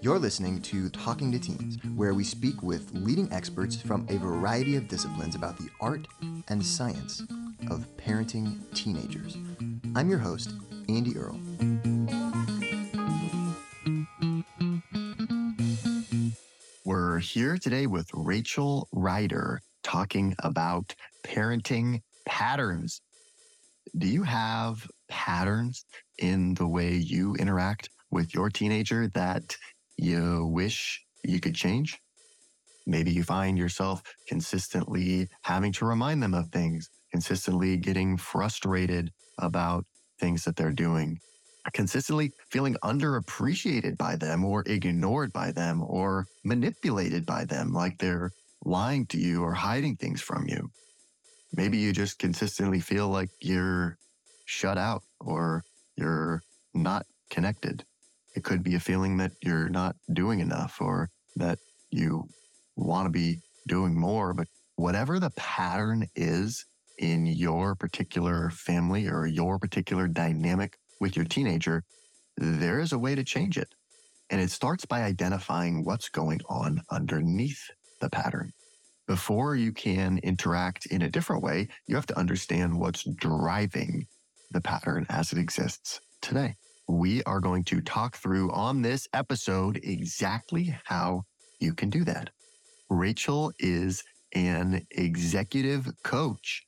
You're 0.00 0.20
listening 0.20 0.62
to 0.62 0.88
Talking 0.90 1.32
to 1.32 1.40
Teens, 1.40 1.76
where 1.96 2.14
we 2.14 2.22
speak 2.22 2.62
with 2.62 2.90
leading 2.94 3.32
experts 3.32 3.74
from 3.74 4.06
a 4.08 4.16
variety 4.16 4.76
of 4.76 4.86
disciplines 4.86 5.34
about 5.34 5.58
the 5.58 5.68
art 5.80 6.06
and 6.46 6.64
science 6.64 7.22
of 7.68 7.84
parenting 7.96 8.58
teenagers. 8.74 9.36
I'm 9.96 10.08
your 10.08 10.20
host, 10.20 10.54
Andy 10.88 11.16
Earle. 11.16 11.40
We're 16.84 17.18
here 17.18 17.58
today 17.58 17.88
with 17.88 18.08
Rachel 18.14 18.88
Rider 18.92 19.60
talking 19.82 20.36
about 20.38 20.94
parenting 21.24 22.02
patterns. 22.24 23.00
Do 23.96 24.06
you 24.06 24.22
have 24.22 24.88
patterns 25.08 25.84
in 26.18 26.54
the 26.54 26.68
way 26.68 26.94
you 26.94 27.34
interact 27.34 27.90
with 28.10 28.34
your 28.34 28.50
teenager 28.50 29.08
that 29.08 29.56
you 29.96 30.46
wish 30.46 31.02
you 31.24 31.40
could 31.40 31.54
change? 31.54 31.98
Maybe 32.86 33.10
you 33.12 33.22
find 33.22 33.58
yourself 33.58 34.02
consistently 34.26 35.28
having 35.42 35.72
to 35.72 35.84
remind 35.84 36.22
them 36.22 36.34
of 36.34 36.48
things, 36.48 36.88
consistently 37.12 37.76
getting 37.76 38.16
frustrated 38.16 39.10
about 39.38 39.84
things 40.18 40.44
that 40.44 40.56
they're 40.56 40.72
doing, 40.72 41.18
consistently 41.74 42.32
feeling 42.50 42.76
underappreciated 42.82 43.98
by 43.98 44.16
them 44.16 44.44
or 44.44 44.62
ignored 44.66 45.32
by 45.32 45.52
them 45.52 45.82
or 45.82 46.26
manipulated 46.44 47.26
by 47.26 47.44
them, 47.44 47.72
like 47.72 47.98
they're 47.98 48.30
lying 48.64 49.06
to 49.06 49.18
you 49.18 49.42
or 49.42 49.52
hiding 49.52 49.96
things 49.96 50.22
from 50.22 50.46
you. 50.48 50.70
Maybe 51.52 51.78
you 51.78 51.92
just 51.92 52.18
consistently 52.18 52.80
feel 52.80 53.08
like 53.08 53.28
you're 53.40 53.98
shut 54.46 54.78
out 54.78 55.02
or 55.20 55.62
you're 55.96 56.42
not 56.74 57.06
connected. 57.30 57.84
It 58.34 58.44
could 58.44 58.62
be 58.62 58.74
a 58.74 58.80
feeling 58.80 59.16
that 59.18 59.32
you're 59.42 59.68
not 59.68 59.96
doing 60.12 60.40
enough 60.40 60.80
or 60.80 61.08
that 61.36 61.58
you 61.90 62.28
want 62.76 63.06
to 63.06 63.10
be 63.10 63.40
doing 63.66 63.98
more. 63.98 64.34
But 64.34 64.46
whatever 64.76 65.18
the 65.18 65.30
pattern 65.30 66.06
is 66.14 66.64
in 66.98 67.26
your 67.26 67.74
particular 67.74 68.50
family 68.50 69.06
or 69.06 69.26
your 69.26 69.58
particular 69.58 70.08
dynamic 70.08 70.76
with 71.00 71.16
your 71.16 71.24
teenager, 71.24 71.84
there 72.36 72.80
is 72.80 72.92
a 72.92 72.98
way 72.98 73.14
to 73.14 73.24
change 73.24 73.56
it. 73.56 73.68
And 74.30 74.40
it 74.40 74.50
starts 74.50 74.84
by 74.84 75.02
identifying 75.02 75.84
what's 75.84 76.08
going 76.08 76.40
on 76.48 76.82
underneath 76.90 77.62
the 78.00 78.10
pattern. 78.10 78.52
Before 79.06 79.56
you 79.56 79.72
can 79.72 80.18
interact 80.18 80.86
in 80.86 81.02
a 81.02 81.10
different 81.10 81.42
way, 81.42 81.68
you 81.86 81.96
have 81.96 82.06
to 82.06 82.18
understand 82.18 82.78
what's 82.78 83.04
driving 83.04 84.06
the 84.50 84.60
pattern 84.60 85.06
as 85.08 85.32
it 85.32 85.38
exists 85.38 86.00
today. 86.20 86.56
We 86.88 87.22
are 87.24 87.40
going 87.40 87.64
to 87.64 87.82
talk 87.82 88.16
through 88.16 88.50
on 88.52 88.80
this 88.80 89.06
episode 89.12 89.78
exactly 89.82 90.74
how 90.84 91.24
you 91.60 91.74
can 91.74 91.90
do 91.90 92.02
that. 92.04 92.30
Rachel 92.88 93.52
is 93.58 94.02
an 94.34 94.86
executive 94.92 95.86
coach 96.02 96.64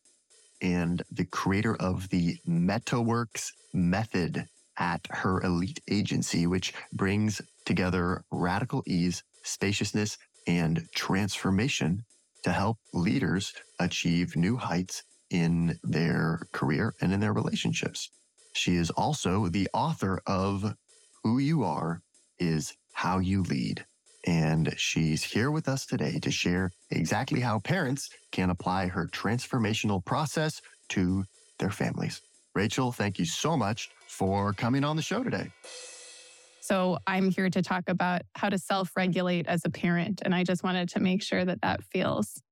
and 0.60 1.02
the 1.10 1.24
creator 1.24 1.74
of 1.76 2.10
the 2.10 2.36
MetaWorks 2.46 3.48
method 3.72 4.46
at 4.78 5.00
her 5.08 5.40
elite 5.40 5.80
agency, 5.90 6.46
which 6.46 6.74
brings 6.92 7.40
together 7.64 8.22
radical 8.30 8.82
ease, 8.86 9.22
spaciousness, 9.42 10.18
and 10.46 10.82
transformation 10.94 12.04
to 12.44 12.52
help 12.52 12.76
leaders 12.92 13.54
achieve 13.78 14.36
new 14.36 14.58
heights 14.58 15.02
in 15.30 15.78
their 15.82 16.40
career 16.52 16.94
and 17.00 17.12
in 17.12 17.20
their 17.20 17.32
relationships. 17.32 18.10
She 18.52 18.76
is 18.76 18.90
also 18.90 19.48
the 19.48 19.68
author 19.72 20.20
of 20.26 20.74
Who 21.22 21.38
You 21.38 21.64
Are 21.64 22.02
is 22.38 22.74
How 22.92 23.18
You 23.18 23.42
Lead. 23.42 23.84
And 24.26 24.74
she's 24.76 25.24
here 25.24 25.50
with 25.50 25.68
us 25.68 25.86
today 25.86 26.18
to 26.20 26.30
share 26.30 26.70
exactly 26.90 27.40
how 27.40 27.58
parents 27.60 28.10
can 28.32 28.50
apply 28.50 28.88
her 28.88 29.06
transformational 29.06 30.04
process 30.04 30.60
to 30.90 31.24
their 31.58 31.70
families. 31.70 32.20
Rachel, 32.54 32.92
thank 32.92 33.18
you 33.18 33.24
so 33.24 33.56
much 33.56 33.90
for 34.06 34.52
coming 34.52 34.84
on 34.84 34.96
the 34.96 35.02
show 35.02 35.22
today. 35.22 35.50
So, 36.62 36.98
I'm 37.06 37.30
here 37.30 37.48
to 37.48 37.62
talk 37.62 37.84
about 37.88 38.22
how 38.36 38.50
to 38.50 38.58
self 38.58 38.90
regulate 38.94 39.46
as 39.46 39.62
a 39.64 39.70
parent. 39.70 40.20
And 40.24 40.34
I 40.34 40.44
just 40.44 40.62
wanted 40.62 40.90
to 40.90 41.00
make 41.00 41.22
sure 41.22 41.44
that 41.44 41.62
that 41.62 41.82
feels 41.82 42.42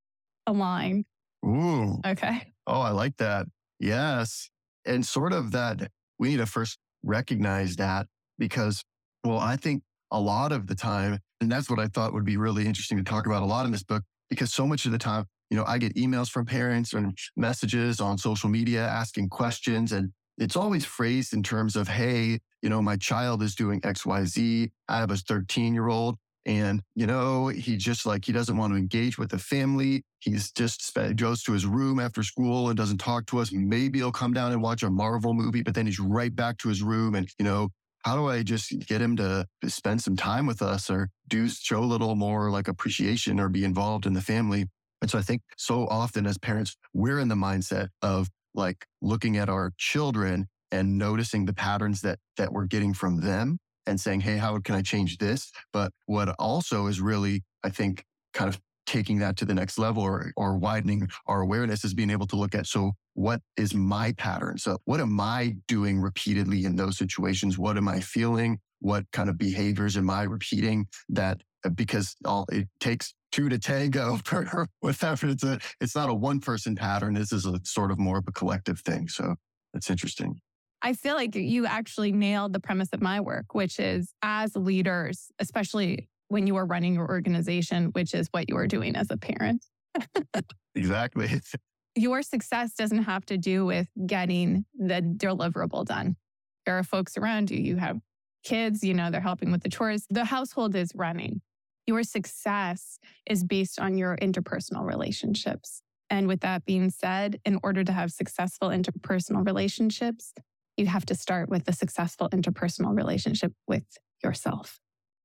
aligned. 0.47 1.05
Ooh. 1.45 2.01
Okay. 2.07 2.53
Oh, 2.67 2.81
I 2.81 2.91
like 2.91 3.17
that. 3.19 3.47
Yes. 3.79 4.49
And 4.89 5.05
sort 5.07 5.33
of 5.33 5.53
that 5.53 5.91
we 6.19 6.31
need 6.31 6.39
to 6.39 6.47
first 6.47 6.79
recognize 7.03 7.77
that 7.77 8.07
because, 8.39 8.83
well, 9.25 9.39
I 9.39 9.57
think 9.57 9.83
a 10.11 10.21
lot 10.21 10.53
of 10.53 10.67
the 10.67 10.75
time, 10.75 11.19
and 11.41 11.53
that's 11.53 11.69
what 11.71 11.79
I 11.79 11.87
thought 11.87 12.13
would 12.13 12.25
be 12.25 12.37
really 12.37 12.67
interesting 12.67 12.99
to 12.99 13.05
talk 13.05 13.27
about 13.27 13.43
a 13.43 13.47
lot 13.47 13.67
in 13.67 13.73
this 13.73 13.83
book, 13.83 14.03
because 14.31 14.53
so 14.53 14.67
much 14.67 14.87
of 14.87 14.93
the 14.93 14.99
time, 14.99 15.27
you 15.51 15.57
know, 15.57 15.65
I 15.67 15.79
get 15.79 15.95
emails 15.95 16.31
from 16.31 16.47
parents 16.47 16.93
and 16.93 17.17
messages 17.37 18.01
on 18.01 18.19
social 18.19 18.49
media 18.49 18.87
asking 18.87 19.29
questions. 19.29 19.93
And 19.93 20.11
it's 20.39 20.57
always 20.57 20.85
phrased 20.85 21.33
in 21.33 21.43
terms 21.43 21.77
of, 21.77 21.89
hey, 21.89 22.39
you 22.63 22.69
know, 22.69 22.83
my 22.83 22.97
child 22.97 23.43
is 23.43 23.55
doing 23.55 23.81
XYZ. 23.83 24.71
I 24.89 24.99
have 24.99 25.11
a 25.11 25.17
13 25.17 25.75
year 25.75 25.89
old 25.89 26.17
and, 26.49 26.81
you 26.95 27.07
know, 27.07 27.49
he 27.49 27.77
just 27.77 28.07
like, 28.07 28.25
he 28.25 28.33
doesn't 28.33 28.57
want 28.57 28.73
to 28.73 28.79
engage 28.79 29.19
with 29.19 29.31
the 29.31 29.39
family. 29.39 30.03
He's 30.21 30.51
just 30.51 30.97
goes 31.17 31.43
to 31.43 31.53
his 31.53 31.67
room 31.67 32.01
after 32.01 32.23
school 32.23 32.69
and 32.69 32.77
doesn't 32.77 32.99
talk 32.99 33.27
to 33.27 33.39
us. 33.39 33.53
Maybe 33.53 33.99
he'll 33.99 34.11
come 34.11 34.33
down 34.33 34.53
and 34.53 34.63
watch 34.63 34.83
a 34.83 34.89
Marvel 34.89 35.35
movie, 35.35 35.63
but 35.63 35.75
then 35.75 35.85
he's 35.85 36.01
right 36.01 36.35
back 36.35 36.57
to 36.59 36.71
his 36.71 36.83
room. 36.83 37.15
And, 37.15 37.29
you 37.39 37.45
know, 37.45 37.69
how 38.03 38.17
do 38.17 38.29
I 38.29 38.43
just 38.43 38.79
get 38.87 39.03
him 39.03 39.15
to 39.17 39.47
spend 39.67 40.01
some 40.01 40.17
time 40.17 40.47
with 40.47 40.63
us 40.63 40.89
or 40.89 41.11
do 41.29 41.47
show 41.51 41.81
a 41.81 41.85
little 41.85 42.15
more 42.15 42.51
like 42.51 42.67
appreciation 42.67 43.39
or 43.39 43.51
be 43.51 43.63
involved 43.63 44.07
in 44.07 44.15
the 44.15 44.23
family? 44.23 44.65
And 45.03 45.11
so 45.11 45.19
I 45.19 45.23
think 45.23 45.43
so 45.59 45.87
often 45.89 46.27
as 46.27 46.39
parents, 46.39 46.77
we're 46.95 47.19
in 47.19 47.29
the 47.29 47.35
mindset 47.35 47.89
of 48.01 48.31
like 48.55 48.87
looking 49.03 49.37
at 49.37 49.51
our 49.51 49.73
children 49.77 50.49
and 50.73 50.97
noticing 50.97 51.45
the 51.45 51.53
patterns 51.53 52.01
that 52.01 52.19
that 52.39 52.55
we're 52.55 52.67
getting 52.67 52.95
from 52.95 53.21
them 53.21 53.59
and 53.89 54.01
saying, 54.01 54.21
"Hey, 54.21 54.37
how 54.37 54.59
can 54.61 54.75
I 54.75 54.83
change 54.83 55.19
this?" 55.19 55.51
But 55.73 55.93
what 56.07 56.29
also 56.39 56.87
is 56.87 57.01
really, 57.01 57.43
I 57.65 57.71
think, 57.71 58.05
kind 58.35 58.49
of 58.49 58.61
taking 58.89 59.19
that 59.19 59.37
to 59.37 59.45
the 59.45 59.55
next 59.55 59.79
level 59.79 60.03
or, 60.03 60.33
or 60.37 60.57
widening 60.57 61.07
our 61.27 61.43
awareness 61.43 61.85
is 61.85 61.93
being 61.93 62.09
able 62.09 62.27
to 62.27 62.37
look 62.37 62.55
at 62.55 62.67
so 62.67 62.93
what 63.13 63.43
is 63.57 63.75
my 63.75 64.13
pattern? 64.13 64.57
So 64.57 64.79
what 64.87 65.01
am 65.01 65.21
i 65.21 65.57
doing 65.67 66.01
repeatedly 66.01 66.65
in 66.65 66.77
those 66.77 66.97
situations? 66.97 67.59
What 67.59 67.77
am 67.77 67.89
i 67.89 68.01
feeling? 68.01 68.61
What 68.81 69.05
kind 69.13 69.29
of 69.29 69.37
behaviors 69.37 69.97
am 69.97 70.09
i 70.09 70.23
repeating 70.23 70.87
that 71.11 71.43
uh, 71.65 71.71
because 71.71 72.15
all 72.25 72.47
it 72.51 72.69
takes 72.81 73.15
two 73.31 73.49
to 73.51 73.59
tango 73.59 74.19
whatever 74.81 75.27
it's 75.27 75.45
a 75.45 75.59
it's 75.83 75.95
not 75.95 76.09
a 76.09 76.15
one 76.15 76.41
person 76.41 76.75
pattern 76.75 77.13
this 77.13 77.33
is 77.33 77.45
a 77.45 77.61
sort 77.65 77.91
of 77.91 77.99
more 77.99 78.19
of 78.19 78.25
a 78.27 78.33
collective 78.33 78.81
thing. 78.81 79.09
So 79.09 79.35
that's 79.75 79.91
interesting 79.91 80.41
I 80.83 80.93
feel 80.93 81.15
like 81.15 81.35
you 81.35 81.67
actually 81.67 82.13
nailed 82.13 82.53
the 82.53 82.61
premise 82.61 82.91
of 82.93 83.01
my 83.01 83.21
work, 83.21 83.55
which 83.55 83.81
is 83.81 84.15
as 84.23 84.55
leaders, 84.55 85.31
especially 85.39 86.09
when 86.29 86.47
you 86.47 86.57
are 86.57 86.67
running 86.67 86.95
your 86.95 87.09
organization, 87.09 87.87
which 87.93 88.15
is 88.15 88.29
what 88.31 88.49
you 88.49 88.57
are 88.57 88.67
doing 88.67 88.95
as 88.95 89.11
a 89.11 89.17
parent. 89.17 89.65
exactly. 90.75 91.41
Your 91.97 92.23
success 92.23 92.75
doesn't 92.75 93.05
have 93.05 93.27
to 93.27 93.37
do 93.37 93.67
with 93.67 93.89
getting 94.07 94.65
the 94.79 95.03
deliverable 95.03 95.85
done. 95.85 96.17
There 96.65 96.79
are 96.79 96.85
folks 96.85 97.17
around 97.17 97.51
you, 97.51 97.59
you 97.59 97.77
have 97.77 97.99
kids, 98.45 98.85
you 98.85 98.95
know, 98.95 99.11
they're 99.11 99.21
helping 99.21 99.51
with 99.51 99.63
the 99.63 99.69
chores. 99.69 100.07
The 100.11 100.27
household 100.27 100.77
is 100.77 100.93
running. 100.95 101.41
Your 101.87 102.03
success 102.03 102.99
is 103.29 103.43
based 103.43 103.81
on 103.81 103.97
your 103.97 104.17
interpersonal 104.19 104.87
relationships. 104.87 105.83
And 106.11 106.29
with 106.29 106.41
that 106.41 106.65
being 106.65 106.91
said, 106.91 107.41
in 107.45 107.59
order 107.63 107.83
to 107.85 107.93
have 107.93 108.13
successful 108.13 108.69
interpersonal 108.69 109.45
relationships, 109.45 110.33
you 110.79 110.87
have 110.87 111.07
to 111.07 111.15
start 111.15 111.49
with 111.49 111.69
a 111.69 111.73
successful 111.73 112.29
interpersonal 112.31 112.97
relationship 112.97 113.53
with 113.67 113.85
yourself. 114.23 114.79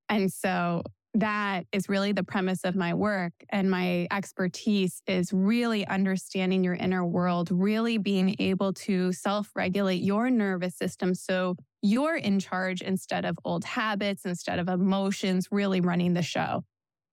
And 0.10 0.32
so 0.32 0.84
that 1.16 1.66
is 1.72 1.88
really 1.88 2.12
the 2.12 2.24
premise 2.24 2.64
of 2.64 2.76
my 2.76 2.94
work. 2.94 3.34
And 3.50 3.70
my 3.70 4.08
expertise 4.12 5.02
is 5.06 5.32
really 5.32 5.86
understanding 5.86 6.64
your 6.64 6.74
inner 6.74 7.06
world, 7.06 7.50
really 7.52 8.00
being 8.00 8.36
able 8.40 8.74
to 8.74 9.12
self 9.14 9.52
regulate 9.56 10.02
your 10.02 10.30
nervous 10.32 10.76
system. 10.76 11.14
So 11.14 11.56
you're 11.84 12.16
in 12.16 12.40
charge 12.40 12.82
instead 12.82 13.26
of 13.26 13.38
old 13.46 13.64
habits, 13.64 14.26
instead 14.26 14.58
of 14.58 14.70
emotions, 14.70 15.50
really 15.52 15.82
running 15.82 16.14
the 16.14 16.24
show. 16.24 16.64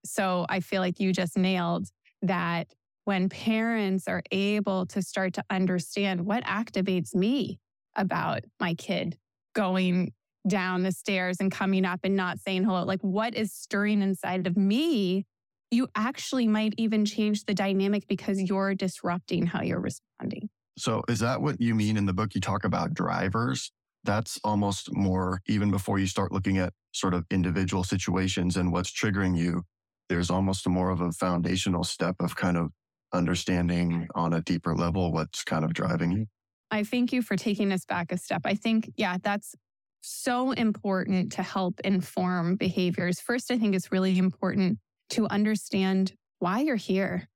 So 0.03 0.47
I 0.49 0.61
feel 0.61 0.81
like 0.81 0.99
you 0.99 1.13
just 1.13 1.37
nailed 1.37 1.87
that 2.23 2.67
when 3.05 3.29
parents 3.29 4.07
are 4.07 4.23
able 4.31 4.87
to 4.87 5.01
start 5.01 5.33
to 5.33 5.43
understand 5.49 6.21
what 6.21 6.43
activates 6.43 7.13
me 7.13 7.59
about 7.95 8.43
my 8.59 8.73
kid 8.73 9.17
going 9.53 10.13
down 10.47 10.83
the 10.83 10.91
stairs 10.91 11.37
and 11.39 11.51
coming 11.51 11.85
up 11.85 11.99
and 12.03 12.15
not 12.15 12.39
saying 12.39 12.63
hello. 12.63 12.83
Like, 12.83 13.01
what 13.01 13.35
is 13.35 13.53
stirring 13.53 14.01
inside 14.01 14.47
of 14.47 14.57
me? 14.57 15.25
You 15.69 15.87
actually 15.95 16.47
might 16.47 16.73
even 16.77 17.05
change 17.05 17.45
the 17.45 17.53
dynamic 17.53 18.07
because 18.07 18.41
you're 18.41 18.75
disrupting 18.75 19.45
how 19.45 19.61
you're 19.61 19.79
responding. 19.79 20.49
So, 20.77 21.03
is 21.07 21.19
that 21.19 21.41
what 21.41 21.61
you 21.61 21.75
mean 21.75 21.97
in 21.97 22.05
the 22.05 22.13
book? 22.13 22.33
You 22.33 22.41
talk 22.41 22.63
about 22.63 22.93
drivers. 22.93 23.71
That's 24.03 24.39
almost 24.43 24.93
more, 24.93 25.41
even 25.47 25.69
before 25.69 25.99
you 25.99 26.07
start 26.07 26.31
looking 26.31 26.57
at 26.57 26.73
sort 26.91 27.13
of 27.13 27.25
individual 27.29 27.83
situations 27.83 28.57
and 28.57 28.71
what's 28.71 28.91
triggering 28.91 29.37
you, 29.37 29.63
there's 30.09 30.29
almost 30.29 30.67
more 30.67 30.89
of 30.89 31.01
a 31.01 31.11
foundational 31.11 31.83
step 31.83 32.15
of 32.19 32.35
kind 32.35 32.57
of 32.57 32.71
understanding 33.13 34.07
on 34.15 34.33
a 34.33 34.41
deeper 34.41 34.75
level 34.75 35.11
what's 35.11 35.43
kind 35.43 35.63
of 35.63 35.73
driving 35.73 36.11
you. 36.11 36.25
I 36.71 36.83
thank 36.83 37.11
you 37.11 37.21
for 37.21 37.35
taking 37.35 37.71
us 37.73 37.85
back 37.85 38.11
a 38.11 38.17
step. 38.17 38.41
I 38.45 38.55
think, 38.55 38.91
yeah, 38.95 39.17
that's 39.21 39.53
so 40.01 40.51
important 40.51 41.33
to 41.33 41.43
help 41.43 41.79
inform 41.81 42.55
behaviors. 42.55 43.19
First, 43.19 43.51
I 43.51 43.57
think 43.57 43.75
it's 43.75 43.91
really 43.91 44.17
important 44.17 44.79
to 45.11 45.27
understand 45.27 46.13
why 46.39 46.61
you're 46.61 46.75
here. 46.77 47.27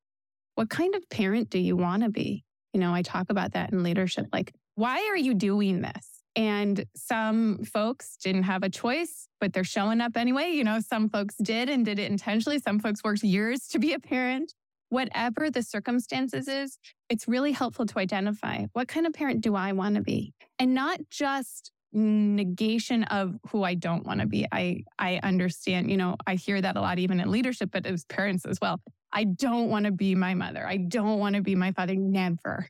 What 0.56 0.70
kind 0.70 0.96
of 0.96 1.08
parent 1.10 1.50
do 1.50 1.60
you 1.60 1.76
want 1.76 2.04
to 2.04 2.10
be? 2.10 2.46
You 2.74 2.80
know, 2.80 2.94
I 2.94 3.02
talk 3.02 3.30
about 3.30 3.52
that 3.54 3.72
in 3.72 3.84
leadership. 3.84 4.28
Like, 4.32 4.54
why 4.76 5.08
are 5.10 5.18
you 5.18 5.34
doing 5.34 5.82
this? 5.82 6.10
And 6.38 6.86
some 6.96 7.64
folks 7.64 8.18
didn't 8.22 8.44
have 8.44 8.64
a 8.64 8.70
choice, 8.70 9.28
but 9.40 9.54
they're 9.54 9.64
showing 9.64 10.02
up 10.02 10.18
anyway. 10.18 10.52
You 10.52 10.64
know, 10.64 10.80
some 10.80 11.10
folks 11.10 11.36
did 11.36 11.70
and 11.70 11.86
did 11.86 12.00
it 12.00 12.10
intentionally. 12.10 12.60
Some 12.60 12.80
folks 12.80 13.04
worked 13.04 13.24
years 13.24 13.68
to 13.68 13.80
be 13.80 13.94
a 13.94 14.00
parent. 14.00 14.54
Whatever 14.96 15.52
the 15.52 15.62
circumstances 15.62 16.48
is, 16.48 16.80
it's 17.10 17.28
really 17.28 17.52
helpful 17.52 17.86
to 17.86 18.00
identify 18.00 18.66
what 18.72 18.88
kind 18.88 19.06
of 19.06 19.12
parent 19.12 19.42
do 19.42 19.54
I 19.54 19.74
want 19.74 19.96
to 19.96 20.02
be? 20.02 20.34
And 20.58 20.74
not 20.74 21.00
just 21.10 21.72
negation 21.92 23.04
of 23.06 23.36
who 23.50 23.64
I 23.64 23.74
don't 23.74 24.06
want 24.06 24.22
to 24.22 24.26
be. 24.26 24.46
I 24.54 24.84
I 24.98 25.20
understand, 25.22 25.92
you 25.92 25.98
know, 25.98 26.16
I 26.26 26.36
hear 26.36 26.62
that 26.62 26.78
a 26.78 26.82
lot 26.82 27.00
even 27.00 27.20
in 27.20 27.30
leadership, 27.30 27.72
but 27.72 27.86
as 27.86 28.06
parents 28.06 28.46
as 28.46 28.58
well. 28.62 28.80
I 29.12 29.26
don't 29.26 29.70
want 29.70 29.86
to 29.86 29.92
be 29.92 30.16
my 30.16 30.34
mother. 30.34 30.66
I 30.66 30.78
don't 30.78 31.20
want 31.20 31.36
to 31.36 31.42
be 31.42 31.56
my 31.56 31.74
father. 31.74 31.96
Never. 31.96 32.70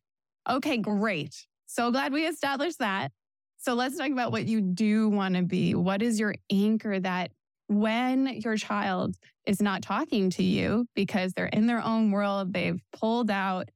Okay, 0.50 0.78
great. 0.78 1.46
So 1.68 1.92
glad 1.92 2.12
we 2.12 2.26
established 2.26 2.80
that. 2.80 3.12
So 3.58 3.74
let's 3.74 3.98
talk 3.98 4.12
about 4.12 4.32
what 4.32 4.46
you 4.46 4.62
do 4.62 5.10
want 5.10 5.36
to 5.36 5.44
be. 5.44 5.74
What 5.76 6.02
is 6.02 6.20
your 6.20 6.36
anchor 6.52 7.00
that 7.00 7.32
when 7.68 8.28
your 8.28 8.58
child 8.58 9.16
is 9.46 9.62
not 9.62 9.82
talking 9.82 10.30
to 10.32 10.44
you 10.44 10.86
because 10.96 11.34
they're 11.34 11.46
in 11.48 11.68
their 11.68 11.84
own 11.84 12.12
world, 12.12 12.54
they've 12.54 12.82
pulled 12.94 13.32
out, 13.32 13.70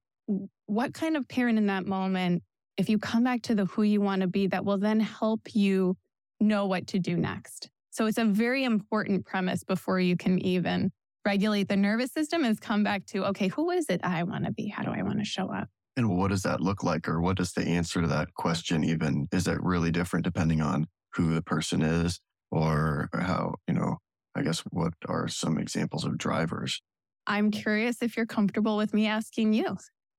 what 0.68 0.94
kind 0.94 1.18
of 1.18 1.28
parent 1.28 1.58
in 1.58 1.68
that 1.68 1.88
moment 1.88 2.44
if 2.80 2.88
you 2.88 2.98
come 2.98 3.26
back 3.26 3.42
to 3.42 3.54
the 3.56 3.66
who 3.66 3.84
you 3.84 4.00
want 4.00 4.22
to 4.22 4.28
be, 4.28 4.48
that 4.48 4.64
will 4.64 4.78
then 4.78 5.02
help 5.02 5.54
you 5.54 5.98
know 6.40 6.66
what 6.66 6.88
to 6.88 6.98
do 6.98 7.18
next. 7.18 7.70
So 7.92 8.06
it's 8.06 8.18
a 8.18 8.24
very 8.24 8.64
important 8.64 9.26
premise 9.26 9.66
before 9.66 10.00
you 10.00 10.16
can 10.16 10.40
even 10.40 10.90
regulate 11.26 11.68
the 11.68 11.76
nervous 11.76 12.14
system 12.14 12.46
is 12.46 12.58
come 12.58 12.86
back 12.86 13.06
to, 13.08 13.26
okay, 13.26 13.50
who 13.50 13.70
is 13.72 13.88
it 13.90 14.00
I 14.02 14.24
want 14.24 14.46
to 14.46 14.54
be? 14.54 14.68
How 14.68 14.84
do 14.84 14.92
I 14.92 15.04
want 15.04 15.20
to 15.20 15.26
show 15.26 15.52
up? 15.52 15.68
And 15.98 16.10
what 16.10 16.30
does 16.30 16.44
that 16.44 16.62
look 16.62 16.82
like? 16.82 17.10
Or 17.10 17.20
what 17.20 17.36
does 17.36 17.52
the 17.52 17.68
answer 17.68 18.00
to 18.02 18.08
that 18.08 18.34
question 18.36 18.86
even? 18.86 19.28
Is 19.34 19.44
that 19.44 19.62
really 19.62 19.92
different 19.92 20.24
depending 20.24 20.62
on 20.62 20.88
who 21.16 21.36
the 21.36 21.42
person 21.42 21.82
is 21.82 22.22
or 22.52 23.10
how, 23.14 23.56
you 23.68 23.74
know, 23.74 23.98
I 24.36 24.42
guess 24.42 24.60
what 24.72 24.94
are 25.08 25.28
some 25.28 25.58
examples 25.58 26.06
of 26.06 26.18
drivers? 26.18 26.82
I'm 27.28 27.52
curious 27.52 28.02
if 28.02 28.18
you're 28.18 28.26
comfortable 28.26 28.78
with 28.78 28.94
me 28.94 29.08
asking 29.08 29.54
you. 29.54 29.78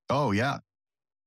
Oh, 0.09 0.31
yeah. 0.33 0.59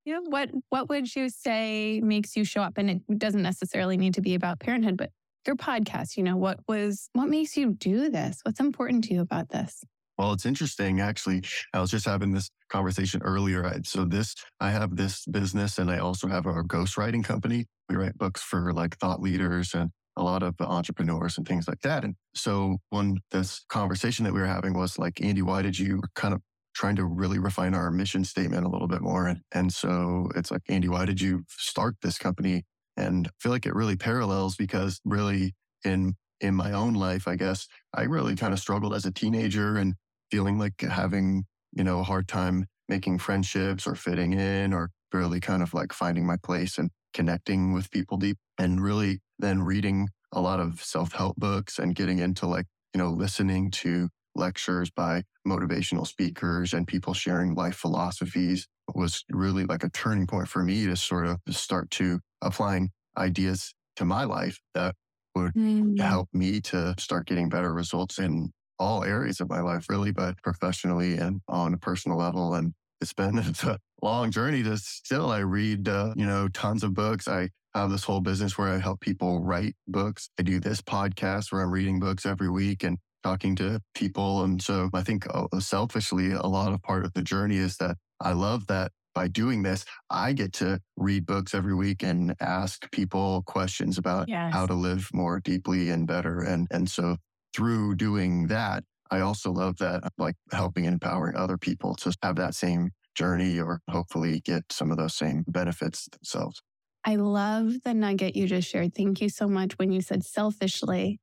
Yeah. 0.06 0.20
What 0.20 0.50
what 0.70 0.90
would 0.90 1.16
you 1.16 1.30
say 1.30 2.02
makes 2.04 2.36
you 2.36 2.44
show 2.44 2.62
up? 2.62 2.78
And 2.78 2.90
it 2.90 3.20
doesn't 3.20 3.42
necessarily 3.42 3.96
need 3.96 4.14
to 4.16 4.22
be 4.22 4.36
about 4.36 4.60
parenthood, 4.60 4.98
but 4.98 5.12
your 5.48 5.56
podcast, 5.56 6.18
you 6.18 6.24
know, 6.24 6.36
what 6.36 6.60
was 6.68 7.10
what 7.14 7.30
makes 7.30 7.56
you 7.56 7.74
do 7.74 8.10
this? 8.10 8.40
What's 8.44 8.60
important 8.60 9.06
to 9.06 9.14
you 9.14 9.22
about 9.22 9.50
this? 9.50 9.84
Well, 10.18 10.34
it's 10.34 10.46
interesting. 10.46 11.02
Actually, 11.02 11.44
I 11.74 11.80
was 11.80 11.90
just 11.90 12.06
having 12.06 12.34
this 12.34 12.50
conversation 12.70 13.22
earlier. 13.24 13.82
So 13.84 14.06
this, 14.06 14.36
I 14.60 14.70
have 14.70 14.96
this 14.96 15.26
business 15.26 15.80
and 15.80 15.90
I 15.90 15.98
also 15.98 16.28
have 16.28 16.46
a 16.46 16.64
ghostwriting 16.64 17.24
company. 17.24 17.66
We 17.90 17.96
write 17.96 18.18
books 18.18 18.42
for 18.42 18.74
like 18.74 18.98
thought 18.98 19.22
leaders 19.22 19.74
and 19.74 19.90
a 20.18 20.24
lot 20.24 20.44
of 20.44 20.56
entrepreneurs 20.60 21.38
and 21.38 21.48
things 21.48 21.68
like 21.68 21.82
that. 21.82 22.04
And 22.04 22.16
so 22.36 22.78
one, 22.90 23.18
this 23.32 23.66
conversation 23.70 24.26
that 24.26 24.34
we 24.34 24.40
were 24.40 24.48
having 24.48 24.74
was 24.74 25.00
like, 25.00 25.22
Andy, 25.22 25.42
why 25.42 25.62
did 25.62 25.78
you 25.80 26.02
kind 26.16 26.34
of 26.34 26.42
trying 26.74 26.96
to 26.96 27.06
really 27.06 27.40
refine 27.40 27.74
our 27.74 27.92
mission 27.92 28.24
statement 28.24 28.66
a 28.66 28.70
little 28.70 28.88
bit 28.88 29.02
more. 29.02 29.28
And, 29.28 29.42
and 29.52 29.74
so 29.74 30.30
it's 30.36 30.52
like, 30.52 30.62
Andy, 30.68 30.90
why 30.90 31.06
did 31.06 31.22
you 31.22 31.44
start 31.48 31.96
this 32.02 32.18
company? 32.18 32.64
And 32.98 33.28
I 33.28 33.32
feel 33.40 33.52
like 33.52 33.66
it 33.66 33.76
really 33.76 33.96
parallels 33.96 34.56
because 34.56 35.00
really 35.06 35.54
in 35.86 36.16
in 36.42 36.56
my 36.56 36.74
own 36.74 36.94
life, 36.94 37.28
I 37.28 37.36
guess 37.36 37.68
I 37.94 38.04
really 38.04 38.36
kind 38.36 38.54
of 38.54 38.60
struggled 38.60 38.94
as 38.94 39.06
a 39.06 39.12
teenager 39.12 39.78
and 39.78 39.94
feeling 40.30 40.60
like 40.60 40.82
having, 40.82 41.46
you 41.72 41.84
know, 41.86 42.00
a 42.00 42.04
hard 42.04 42.28
time 42.28 42.66
making 42.90 43.20
friendships 43.20 43.88
or 43.88 43.96
fitting 43.96 44.34
in 44.34 44.74
or 44.74 44.90
really 45.14 45.40
kind 45.40 45.64
of 45.64 45.74
like 45.74 45.94
finding 45.94 46.26
my 46.26 46.38
place 46.44 46.78
and 46.78 46.90
connecting 47.14 47.74
with 47.74 47.92
people 47.92 48.18
deep 48.18 48.38
and 48.58 48.82
really 48.82 49.20
then 49.40 49.62
reading 49.62 50.10
a 50.32 50.42
lot 50.42 50.60
of 50.60 50.84
self-help 50.84 51.36
books 51.38 51.78
and 51.80 51.96
getting 51.96 52.20
into 52.20 52.48
like, 52.48 52.66
you 52.94 53.00
know, 53.00 53.12
listening 53.12 53.70
to 53.70 54.10
lectures 54.36 54.90
by 54.90 55.24
motivational 55.48 56.08
speakers 56.08 56.74
and 56.74 56.88
people 56.88 57.14
sharing 57.14 57.54
life 57.54 57.76
philosophies 57.76 58.68
was 58.96 59.24
really 59.30 59.66
like 59.66 59.84
a 59.84 59.90
turning 59.90 60.26
point 60.26 60.48
for 60.48 60.64
me 60.64 60.86
to 60.86 60.96
sort 60.96 61.28
of 61.28 61.38
start 61.50 61.90
to 61.92 62.20
applying 62.42 62.90
ideas 63.18 63.74
to 63.96 64.06
my 64.06 64.24
life 64.24 64.60
that 64.74 64.96
would 65.36 65.54
mm. 65.54 66.00
help 66.00 66.30
me 66.34 66.60
to 66.62 66.96
start 66.98 67.28
getting 67.28 67.50
better 67.50 67.74
results 67.74 68.20
in 68.20 68.52
all 68.80 69.04
areas 69.04 69.40
of 69.40 69.50
my 69.50 69.62
life, 69.62 69.88
really, 69.90 70.12
but 70.12 70.36
professionally 70.44 71.16
and 71.16 71.42
on 71.48 71.74
a 71.74 71.78
personal 71.78 72.18
level. 72.18 72.54
And 72.54 72.74
it's 73.04 73.14
been 73.14 73.38
it's 73.50 73.64
a 73.64 73.78
long 74.02 74.32
journey 74.32 74.64
to 74.64 74.78
still, 74.78 75.30
I 75.30 75.40
read, 75.40 75.88
uh, 75.88 76.14
you 76.16 76.26
know, 76.26 76.48
tons 76.48 76.84
of 76.84 76.96
books. 76.96 77.28
I 77.28 77.50
have 77.76 77.92
this 77.92 78.04
whole 78.04 78.22
business 78.22 78.58
where 78.58 78.70
I 78.70 78.80
help 78.80 79.02
people 79.02 79.44
write 79.44 79.76
books. 79.88 80.30
I 80.40 80.44
do 80.44 80.60
this 80.60 80.82
podcast 80.82 81.52
where 81.52 81.62
I'm 81.62 81.72
reading 81.72 82.00
books 82.00 82.26
every 82.26 82.50
week 82.50 82.84
and 82.84 82.98
talking 83.24 83.56
to 83.58 83.82
people. 83.94 84.44
And 84.44 84.62
so 84.62 84.90
I 84.94 85.02
think 85.02 85.26
uh, 85.34 85.48
selfishly, 85.60 86.32
a 86.32 86.48
lot 86.48 86.74
of 86.74 86.82
part 86.82 87.06
of 87.06 87.14
the 87.14 87.22
journey 87.22 87.58
is 87.58 87.78
that 87.78 87.98
I 88.20 88.34
love 88.34 88.68
that 88.68 88.92
by 89.16 89.28
doing 89.28 89.62
this, 89.62 89.86
I 90.10 90.34
get 90.34 90.54
to 90.54 90.80
read 90.98 91.26
books 91.26 91.54
every 91.54 91.76
week 91.76 92.04
and 92.04 92.36
ask 92.40 92.92
people 92.92 93.44
questions 93.46 93.98
about 93.98 94.28
yes. 94.28 94.52
how 94.52 94.66
to 94.66 94.74
live 94.74 95.10
more 95.14 95.40
deeply 95.40 95.90
and 95.90 96.08
better. 96.08 96.40
And, 96.40 96.68
and 96.72 96.90
so 96.90 97.18
through 97.56 97.96
doing 97.96 98.48
that, 98.48 98.84
I 99.12 99.20
also 99.20 99.52
love 99.52 99.78
that, 99.78 100.04
like 100.18 100.36
helping 100.52 100.86
and 100.88 100.94
empowering 100.94 101.36
other 101.36 101.58
people 101.58 101.94
to 101.98 102.12
have 102.24 102.36
that 102.38 102.56
same 102.56 102.90
journey 103.16 103.60
or 103.60 103.82
hopefully 103.90 104.42
get 104.42 104.64
some 104.72 104.92
of 104.92 104.98
those 104.98 105.14
same 105.14 105.44
benefits 105.48 106.08
themselves. 106.12 106.62
I 107.06 107.16
love 107.16 107.84
the 107.84 107.94
nugget 107.94 108.36
you 108.36 108.48
just 108.48 108.70
shared. 108.70 108.96
Thank 108.96 109.22
you 109.22 109.30
so 109.30 109.48
much 109.48 109.74
when 109.78 109.92
you 109.92 110.02
said 110.02 110.24
selfishly. 110.24 111.20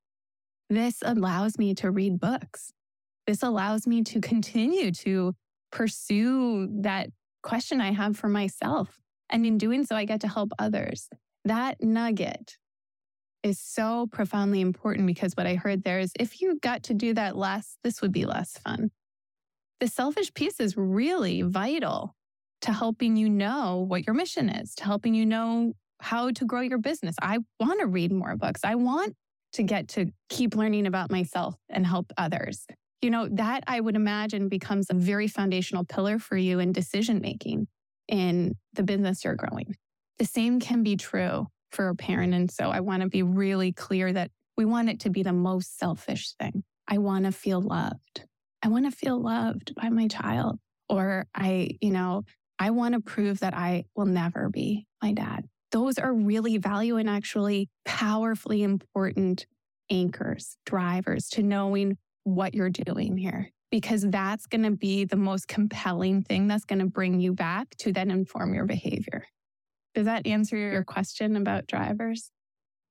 This 0.69 0.99
allows 1.03 1.59
me 1.59 1.75
to 1.77 1.91
read 1.91 2.21
books. 2.21 2.73
This 3.27 3.43
allows 3.43 3.87
me 3.87 4.03
to 4.05 4.21
continue 4.21 4.93
to 4.93 5.35
pursue 5.73 6.69
that 6.83 7.09
question 7.43 7.81
I 7.81 7.93
have 7.93 8.17
for 8.17 8.29
myself. 8.29 8.99
And 9.31 9.47
in 9.47 9.59
doing 9.59 9.85
so, 9.85 9.97
I 9.97 10.05
get 10.05 10.21
to 10.23 10.29
help 10.29 10.51
others. 10.59 11.09
That 11.45 11.83
nugget 11.83 12.57
is 13.43 13.59
so 13.59 14.07
profoundly 14.13 14.61
important 14.61 15.07
because 15.07 15.33
what 15.35 15.47
I 15.47 15.55
heard 15.55 15.85
there 15.85 16.01
is 16.01 16.13
if 16.19 16.41
you 16.41 16.59
got 16.61 16.83
to 16.85 16.95
do 16.95 17.15
that 17.15 17.37
less, 17.37 17.79
this 17.83 18.03
would 18.03 18.13
be 18.13 18.27
less 18.27 18.59
fun. 18.59 18.91
The 19.81 19.89
selfish 19.89 20.33
piece 20.35 20.61
is 20.61 20.77
really 20.77 21.41
vital 21.43 22.15
to 22.63 22.73
helping 22.73 23.17
you 23.17 23.31
know 23.31 23.85
what 23.89 24.07
your 24.07 24.15
mission 24.15 24.51
is, 24.51 24.75
to 24.77 24.85
helping 24.85 25.15
you 25.15 25.25
know 25.25 25.73
how 26.01 26.31
to 26.31 26.45
grow 26.45 26.61
your 26.61 26.79
business. 26.79 27.17
I 27.21 27.39
want 27.59 27.81
to 27.81 27.87
read 27.87 28.13
more 28.13 28.37
books. 28.37 28.61
I 28.63 28.75
want 28.75 29.15
to 29.55 29.63
get 29.63 29.89
to 29.89 30.13
keep 30.29 30.55
learning 30.55 30.87
about 30.87 31.11
myself 31.11 31.57
and 31.69 31.87
help 31.87 32.13
others. 32.19 32.67
You 33.01 33.11
know, 33.11 33.29
that 33.33 33.65
I 33.67 33.81
would 33.81 33.97
imagine 33.97 34.49
becomes 34.49 34.89
a 34.91 34.95
very 34.95 35.29
foundational 35.29 35.85
pillar 35.85 36.19
for 36.19 36.37
you 36.37 36.59
in 36.59 36.73
decision 36.73 37.21
making 37.21 37.67
in 38.07 38.57
the 38.75 38.83
business 38.83 39.25
you're 39.25 39.35
growing. 39.35 39.77
The 40.19 40.27
same 40.27 40.61
can 40.61 40.83
be 40.83 40.97
true 40.97 41.47
for 41.73 41.89
a 41.89 41.95
parent. 41.95 42.35
And 42.35 42.51
so 42.51 42.69
I 42.69 42.81
want 42.81 43.03
to 43.03 43.09
be 43.09 43.23
really 43.23 43.73
clear 43.73 44.13
that 44.13 44.31
we 44.59 44.67
want 44.67 44.91
it 44.91 45.01
to 45.01 45.11
be 45.11 45.23
the 45.23 45.33
most 45.33 45.79
selfish 45.79 46.35
thing. 46.39 46.65
I 46.87 46.99
want 46.99 47.25
to 47.25 47.33
feel 47.33 47.63
loved. 47.63 48.25
I 48.63 48.69
want 48.69 48.85
to 48.85 48.91
feel 48.91 49.21
loved 49.21 49.75
by 49.75 49.89
my 49.89 50.09
child. 50.09 50.59
Or 50.89 51.27
I, 51.35 51.79
you 51.81 51.91
know, 51.91 52.25
I 52.59 52.71
want 52.71 52.95
to 52.95 53.01
prove 53.01 53.41
that 53.41 53.55
I 53.55 53.85
will 53.95 54.07
never 54.07 54.49
be 54.49 54.87
my 55.03 55.13
dad 55.13 55.49
those 55.71 55.99
are 55.99 56.13
really 56.13 56.59
value 56.59 56.97
and 56.97 57.09
actually 57.09 57.69
powerfully 57.85 58.63
important 58.63 59.47
anchors, 59.91 60.57
drivers 60.67 61.29
to 61.29 61.43
knowing 61.43 61.97
what 62.25 62.55
you're 62.55 62.71
doing 62.71 63.17
here, 63.17 63.51
because 63.71 64.03
that's 64.03 64.47
going 64.47 64.63
to 64.63 64.71
be 64.71 65.05
the 65.05 65.17
most 65.17 65.49
compelling 65.49 66.23
thing 66.23 66.49
that's 66.49 66.65
going 66.65 66.79
to 66.79 66.87
bring 66.87 67.21
you 67.21 67.33
back 67.33 67.69
to 67.79 67.93
then 67.93 68.11
inform 68.11 68.55
your 68.55 68.67
behavior. 68.67 69.25
Does 69.95 70.07
that 70.07 70.27
answer 70.27 70.57
your 70.57 70.85
question 70.85 71.37
about 71.37 71.67
drivers? 71.67 72.31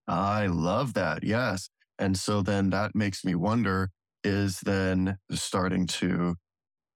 I 0.08 0.48
love 0.48 0.94
that. 0.96 1.24
Yes. 1.24 1.70
And 1.98 2.18
so 2.18 2.42
then 2.42 2.70
that 2.72 2.96
makes 2.96 3.24
me 3.24 3.36
wonder 3.36 3.92
is 4.24 4.60
then 4.62 5.18
starting 5.32 5.88
to 5.88 6.36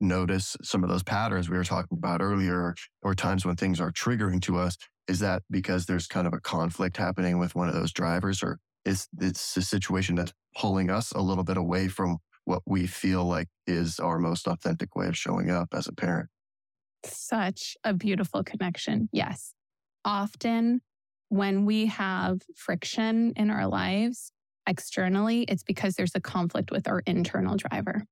notice 0.02 0.58
some 0.62 0.84
of 0.84 0.90
those 0.90 1.04
patterns 1.04 1.50
we 1.50 1.58
were 1.58 1.64
talking 1.64 1.98
about 1.98 2.22
earlier, 2.22 2.76
or 3.02 3.16
times 3.16 3.46
when 3.46 3.56
things 3.56 3.80
are 3.80 3.92
triggering 3.92 4.42
to 4.42 4.58
us. 4.58 4.78
Is 5.08 5.20
that 5.20 5.44
because 5.50 5.86
there's 5.86 6.08
kind 6.08 6.28
of 6.28 6.34
a 6.34 6.40
conflict 6.40 6.98
happening 6.98 7.38
with 7.40 7.56
one 7.56 7.68
of 7.68 7.74
those 7.74 7.92
drivers, 7.92 8.42
or 8.42 8.60
is 8.86 9.08
it's 9.20 9.56
a 9.58 9.62
situation 9.62 10.16
that's 10.16 10.34
pulling 10.58 10.90
us 10.90 11.12
a 11.12 11.22
little 11.22 11.44
bit 11.44 11.58
away 11.58 11.88
from 11.88 12.18
what 12.46 12.62
we 12.66 12.88
feel 12.88 13.24
like 13.24 13.48
is 13.66 14.00
our 14.00 14.20
most 14.20 14.48
authentic 14.48 14.96
way 14.96 15.08
of 15.08 15.18
showing 15.18 15.50
up 15.50 15.70
as 15.74 15.88
a 15.88 15.94
parent? 15.94 16.30
Such 17.06 17.76
a 17.84 17.94
beautiful 17.94 18.44
connection. 18.44 19.10
Yes. 19.12 19.54
Often 20.06 20.82
when 21.30 21.66
we 21.66 21.88
have 21.88 22.42
friction 22.56 23.34
in 23.36 23.50
our 23.50 23.68
lives 23.68 24.32
externally, 24.68 25.44
it's 25.44 25.64
because 25.64 25.96
there's 25.96 26.16
a 26.16 26.22
conflict 26.22 26.72
with 26.72 26.88
our 26.88 27.00
internal 27.06 27.58
driver. 27.58 28.04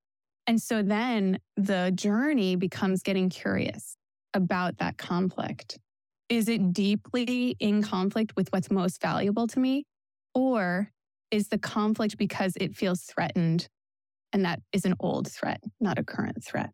And 0.46 0.60
so 0.60 0.82
then 0.82 1.38
the 1.56 1.92
journey 1.94 2.56
becomes 2.56 3.02
getting 3.02 3.28
curious 3.28 3.96
about 4.34 4.78
that 4.78 4.98
conflict. 4.98 5.78
Is 6.28 6.48
it 6.48 6.72
deeply 6.72 7.56
in 7.60 7.82
conflict 7.82 8.32
with 8.36 8.48
what's 8.52 8.70
most 8.70 9.00
valuable 9.00 9.46
to 9.48 9.60
me? 9.60 9.84
Or 10.34 10.90
is 11.30 11.48
the 11.48 11.58
conflict 11.58 12.16
because 12.16 12.54
it 12.56 12.74
feels 12.74 13.02
threatened 13.02 13.68
and 14.32 14.44
that 14.44 14.60
is 14.72 14.84
an 14.84 14.94
old 14.98 15.30
threat, 15.30 15.62
not 15.80 15.98
a 15.98 16.04
current 16.04 16.42
threat? 16.42 16.70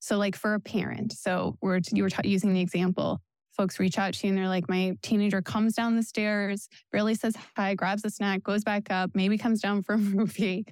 So, 0.00 0.16
like 0.16 0.36
for 0.36 0.54
a 0.54 0.60
parent, 0.60 1.12
so 1.12 1.56
we're, 1.60 1.80
you 1.92 2.02
were 2.02 2.10
using 2.24 2.54
the 2.54 2.60
example, 2.60 3.20
folks 3.56 3.78
reach 3.78 3.98
out 3.98 4.14
to 4.14 4.26
you 4.26 4.30
and 4.30 4.38
they're 4.38 4.48
like, 4.48 4.68
my 4.68 4.96
teenager 5.02 5.42
comes 5.42 5.74
down 5.74 5.96
the 5.96 6.02
stairs, 6.02 6.68
barely 6.92 7.14
says 7.14 7.34
hi, 7.56 7.74
grabs 7.74 8.04
a 8.04 8.10
snack, 8.10 8.42
goes 8.42 8.64
back 8.64 8.90
up, 8.90 9.10
maybe 9.14 9.38
comes 9.38 9.60
down 9.60 9.82
for 9.82 9.94
a 9.94 9.98
movie. 9.98 10.64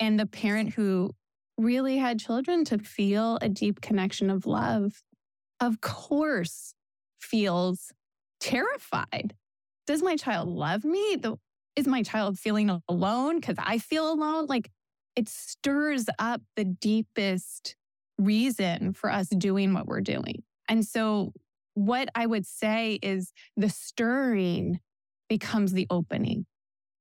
And 0.00 0.18
the 0.18 0.26
parent 0.26 0.74
who 0.74 1.10
really 1.56 1.96
had 1.96 2.20
children 2.20 2.64
to 2.66 2.78
feel 2.78 3.38
a 3.42 3.48
deep 3.48 3.80
connection 3.80 4.30
of 4.30 4.46
love, 4.46 5.02
of 5.60 5.80
course, 5.80 6.74
feels 7.20 7.92
terrified. 8.40 9.34
Does 9.86 10.02
my 10.02 10.16
child 10.16 10.48
love 10.48 10.84
me? 10.84 11.16
Is 11.76 11.86
my 11.86 12.02
child 12.02 12.38
feeling 12.38 12.80
alone 12.88 13.40
because 13.40 13.56
I 13.58 13.78
feel 13.78 14.12
alone? 14.12 14.46
Like 14.46 14.70
it 15.16 15.28
stirs 15.28 16.06
up 16.18 16.42
the 16.56 16.64
deepest 16.64 17.76
reason 18.18 18.92
for 18.92 19.10
us 19.10 19.28
doing 19.28 19.72
what 19.72 19.86
we're 19.86 20.00
doing. 20.00 20.42
And 20.68 20.84
so, 20.84 21.32
what 21.78 22.08
I 22.14 22.26
would 22.26 22.46
say 22.46 22.98
is 23.02 23.32
the 23.56 23.70
stirring 23.70 24.80
becomes 25.28 25.72
the 25.72 25.86
opening. 25.90 26.46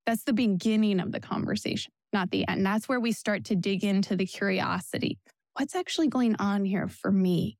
That's 0.05 0.23
the 0.23 0.33
beginning 0.33 0.99
of 0.99 1.11
the 1.11 1.19
conversation 1.19 1.91
not 2.13 2.31
the 2.31 2.47
end. 2.47 2.65
That's 2.65 2.87
where 2.87 2.99
we 2.99 3.11
start 3.11 3.45
to 3.45 3.55
dig 3.55 3.83
into 3.83 4.15
the 4.15 4.25
curiosity. 4.25 5.19
What's 5.53 5.75
actually 5.75 6.07
going 6.07 6.35
on 6.37 6.65
here 6.65 6.87
for 6.87 7.11
me? 7.11 7.57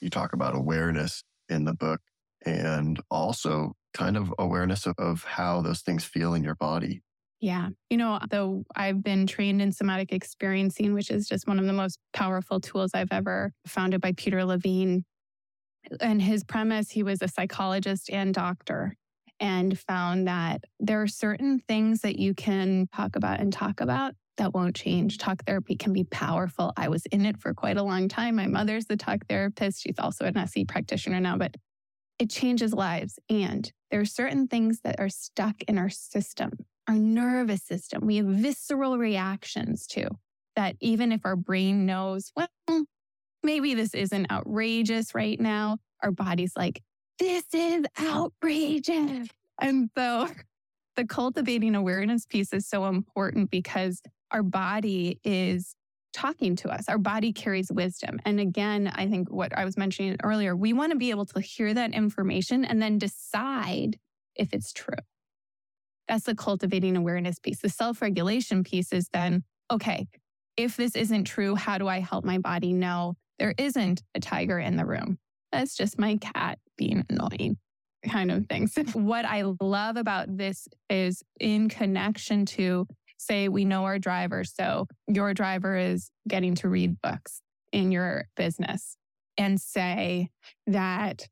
You 0.00 0.10
talk 0.10 0.32
about 0.32 0.54
awareness 0.54 1.22
in 1.48 1.64
the 1.64 1.74
book 1.74 2.00
and 2.44 3.00
also 3.10 3.74
kind 3.94 4.16
of 4.16 4.32
awareness 4.38 4.86
of, 4.86 4.94
of 4.98 5.24
how 5.24 5.62
those 5.62 5.80
things 5.80 6.04
feel 6.04 6.34
in 6.34 6.44
your 6.44 6.54
body. 6.54 7.02
Yeah. 7.40 7.68
You 7.90 7.98
know, 7.98 8.18
though 8.30 8.64
I've 8.74 9.02
been 9.02 9.26
trained 9.26 9.60
in 9.60 9.70
somatic 9.72 10.12
experiencing, 10.12 10.94
which 10.94 11.10
is 11.10 11.28
just 11.28 11.46
one 11.46 11.58
of 11.58 11.66
the 11.66 11.72
most 11.72 11.98
powerful 12.12 12.60
tools 12.60 12.92
I've 12.94 13.12
ever 13.12 13.52
founded 13.66 14.00
by 14.00 14.12
Peter 14.16 14.44
Levine. 14.44 15.04
And 16.00 16.20
his 16.20 16.44
premise, 16.44 16.90
he 16.90 17.02
was 17.02 17.22
a 17.22 17.28
psychologist 17.28 18.10
and 18.10 18.34
doctor 18.34 18.96
and 19.38 19.78
found 19.78 20.26
that 20.26 20.64
there 20.80 21.02
are 21.02 21.06
certain 21.06 21.60
things 21.68 22.00
that 22.00 22.18
you 22.18 22.34
can 22.34 22.88
talk 22.94 23.16
about 23.16 23.40
and 23.40 23.52
talk 23.52 23.80
about 23.80 24.14
that 24.38 24.54
won't 24.54 24.76
change. 24.76 25.18
Talk 25.18 25.44
therapy 25.44 25.76
can 25.76 25.92
be 25.92 26.04
powerful. 26.04 26.72
I 26.76 26.88
was 26.88 27.06
in 27.06 27.24
it 27.24 27.38
for 27.38 27.54
quite 27.54 27.76
a 27.76 27.82
long 27.82 28.08
time. 28.08 28.36
My 28.36 28.46
mother's 28.46 28.86
the 28.86 28.96
talk 28.96 29.26
therapist. 29.28 29.82
She's 29.82 29.98
also 29.98 30.24
an 30.24 30.36
SE 30.36 30.64
practitioner 30.64 31.20
now, 31.20 31.36
but 31.36 31.54
it 32.18 32.30
changes 32.30 32.72
lives. 32.72 33.18
And 33.28 33.70
there 33.90 34.00
are 34.00 34.06
certain 34.06 34.48
things 34.48 34.80
that 34.84 34.98
are 34.98 35.08
stuck 35.08 35.62
in 35.68 35.78
our 35.78 35.90
system, 35.90 36.52
our 36.88 36.94
nervous 36.94 37.62
system. 37.62 38.06
We 38.06 38.16
have 38.16 38.26
visceral 38.26 38.98
reactions 38.98 39.86
to 39.88 40.08
that, 40.54 40.76
even 40.80 41.12
if 41.12 41.20
our 41.24 41.36
brain 41.36 41.86
knows, 41.86 42.32
well, 42.36 42.84
maybe 43.42 43.74
this 43.74 43.94
isn't 43.94 44.30
outrageous 44.30 45.14
right 45.14 45.38
now, 45.40 45.78
our 46.02 46.10
body's 46.10 46.52
like, 46.56 46.82
this 47.18 47.44
is 47.52 47.84
outrageous. 48.00 49.28
And 49.60 49.90
so 49.96 50.28
the 50.96 51.06
cultivating 51.06 51.74
awareness 51.74 52.26
piece 52.26 52.52
is 52.52 52.68
so 52.68 52.86
important 52.86 53.50
because 53.50 54.02
our 54.30 54.42
body 54.42 55.20
is 55.24 55.74
talking 56.12 56.56
to 56.56 56.68
us. 56.70 56.88
Our 56.88 56.98
body 56.98 57.32
carries 57.32 57.70
wisdom. 57.70 58.18
And 58.24 58.40
again, 58.40 58.90
I 58.94 59.06
think 59.06 59.30
what 59.30 59.56
I 59.56 59.64
was 59.64 59.76
mentioning 59.76 60.16
earlier, 60.24 60.56
we 60.56 60.72
want 60.72 60.92
to 60.92 60.98
be 60.98 61.10
able 61.10 61.26
to 61.26 61.40
hear 61.40 61.74
that 61.74 61.92
information 61.92 62.64
and 62.64 62.80
then 62.80 62.98
decide 62.98 63.98
if 64.34 64.52
it's 64.52 64.72
true. 64.72 64.96
That's 66.08 66.24
the 66.24 66.34
cultivating 66.34 66.96
awareness 66.96 67.38
piece. 67.38 67.60
The 67.60 67.68
self 67.68 68.00
regulation 68.00 68.64
piece 68.64 68.92
is 68.92 69.08
then, 69.12 69.44
okay, 69.70 70.08
if 70.56 70.76
this 70.76 70.96
isn't 70.96 71.24
true, 71.24 71.54
how 71.54 71.78
do 71.78 71.88
I 71.88 72.00
help 72.00 72.24
my 72.24 72.38
body 72.38 72.72
know 72.72 73.14
there 73.38 73.54
isn't 73.58 74.02
a 74.14 74.20
tiger 74.20 74.58
in 74.58 74.76
the 74.76 74.86
room? 74.86 75.18
That's 75.52 75.76
just 75.76 75.98
my 75.98 76.16
cat 76.16 76.58
being 76.76 77.04
annoying 77.08 77.58
kind 78.08 78.30
of 78.30 78.46
things. 78.46 78.74
what 78.92 79.24
I 79.24 79.42
love 79.60 79.96
about 79.96 80.36
this 80.36 80.68
is 80.88 81.22
in 81.40 81.68
connection 81.68 82.46
to, 82.46 82.86
say, 83.18 83.48
we 83.48 83.64
know 83.64 83.84
our 83.84 83.98
driver. 83.98 84.44
So 84.44 84.86
your 85.08 85.34
driver 85.34 85.76
is 85.76 86.10
getting 86.28 86.54
to 86.56 86.68
read 86.68 87.00
books 87.02 87.40
in 87.72 87.90
your 87.90 88.28
business 88.36 88.96
and 89.38 89.60
say 89.60 90.30
that 90.66 91.26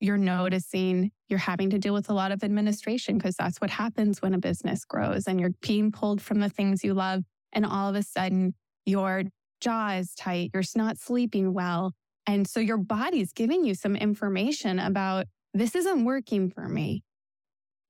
you're 0.00 0.16
noticing 0.16 1.10
you're 1.28 1.38
having 1.38 1.70
to 1.70 1.78
deal 1.78 1.94
with 1.94 2.08
a 2.08 2.14
lot 2.14 2.32
of 2.32 2.44
administration 2.44 3.18
because 3.18 3.36
that's 3.36 3.60
what 3.60 3.70
happens 3.70 4.22
when 4.22 4.34
a 4.34 4.38
business 4.38 4.84
grows 4.84 5.26
and 5.26 5.40
you're 5.40 5.54
being 5.60 5.92
pulled 5.92 6.22
from 6.22 6.40
the 6.40 6.48
things 6.48 6.84
you 6.84 6.94
love. 6.94 7.22
And 7.52 7.66
all 7.66 7.88
of 7.88 7.96
a 7.96 8.02
sudden, 8.02 8.54
your 8.86 9.24
jaw 9.60 9.94
is 9.94 10.14
tight, 10.14 10.50
you're 10.54 10.62
not 10.76 10.98
sleeping 10.98 11.52
well, 11.52 11.92
and 12.26 12.46
so 12.46 12.60
your 12.60 12.76
body's 12.76 13.32
giving 13.32 13.64
you 13.64 13.74
some 13.74 13.96
information 13.96 14.78
about 14.78 15.26
this 15.54 15.74
isn't 15.74 16.04
working 16.04 16.50
for 16.50 16.68
me. 16.68 17.02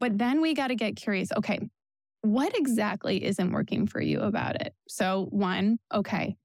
But 0.01 0.17
then 0.17 0.41
we 0.41 0.55
got 0.55 0.69
to 0.69 0.77
get 0.77 0.97
curious. 0.97 1.33
Okay, 1.33 1.59
what 2.23 2.57
exactly 2.57 3.25
isn't 3.25 3.53
working 3.53 3.87
for 3.87 4.01
you 4.01 4.21
about 4.21 4.61
it? 4.61 4.75
So, 4.87 5.27
one, 5.31 5.79
okay, 5.93 6.37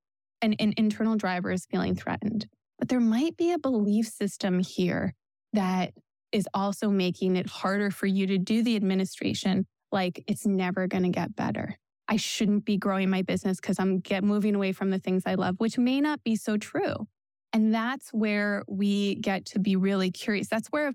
an, 0.42 0.54
an 0.54 0.74
internal 0.76 1.16
driver 1.16 1.52
is 1.52 1.68
feeling 1.68 1.96
threatened, 1.96 2.48
but 2.80 2.90
there 2.90 3.00
might 3.00 3.38
be 3.38 3.52
a 3.52 3.60
belief 3.60 4.08
system 4.08 4.60
here 4.60 5.14
that 5.54 5.94
is 6.32 6.48
also 6.54 6.90
making 6.90 7.36
it 7.36 7.48
harder 7.48 7.92
for 7.92 8.08
you 8.08 8.28
to 8.28 8.38
do 8.38 8.64
the 8.64 8.76
administration. 8.76 9.66
Like 9.92 10.24
it's 10.28 10.46
never 10.46 10.88
going 10.88 11.04
to 11.04 11.10
get 11.10 11.36
better. 11.36 11.78
I 12.08 12.18
shouldn't 12.18 12.66
be 12.66 12.78
growing 12.78 13.10
my 13.10 13.22
business 13.22 13.60
because 13.60 13.80
I'm 13.80 14.00
get 14.00 14.24
moving 14.24 14.56
away 14.56 14.74
from 14.74 14.90
the 14.90 15.00
things 15.00 15.24
I 15.26 15.36
love, 15.36 15.56
which 15.60 15.78
may 15.78 16.02
not 16.02 16.24
be 16.24 16.36
so 16.36 16.58
true. 16.58 17.08
And 17.54 17.74
that's 17.74 18.10
where 18.10 18.64
we 18.68 19.16
get 19.16 19.46
to 19.48 19.60
be 19.60 19.76
really 19.76 20.12
curious. 20.12 20.48
That's 20.48 20.68
where 20.70 20.94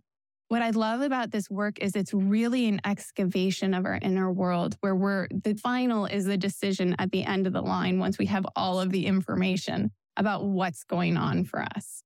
what 0.48 0.62
I 0.62 0.70
love 0.70 1.02
about 1.02 1.30
this 1.30 1.50
work 1.50 1.78
is 1.78 1.94
it's 1.94 2.12
really 2.12 2.66
an 2.68 2.80
excavation 2.84 3.74
of 3.74 3.84
our 3.84 3.98
inner 4.00 4.32
world 4.32 4.76
where 4.80 4.96
we're 4.96 5.28
the 5.30 5.54
final 5.54 6.06
is 6.06 6.24
the 6.24 6.38
decision 6.38 6.96
at 6.98 7.12
the 7.12 7.24
end 7.24 7.46
of 7.46 7.52
the 7.52 7.60
line 7.60 7.98
once 7.98 8.18
we 8.18 8.26
have 8.26 8.46
all 8.56 8.80
of 8.80 8.90
the 8.90 9.06
information 9.06 9.90
about 10.16 10.44
what's 10.44 10.84
going 10.84 11.16
on 11.16 11.44
for 11.44 11.60
us. 11.60 12.02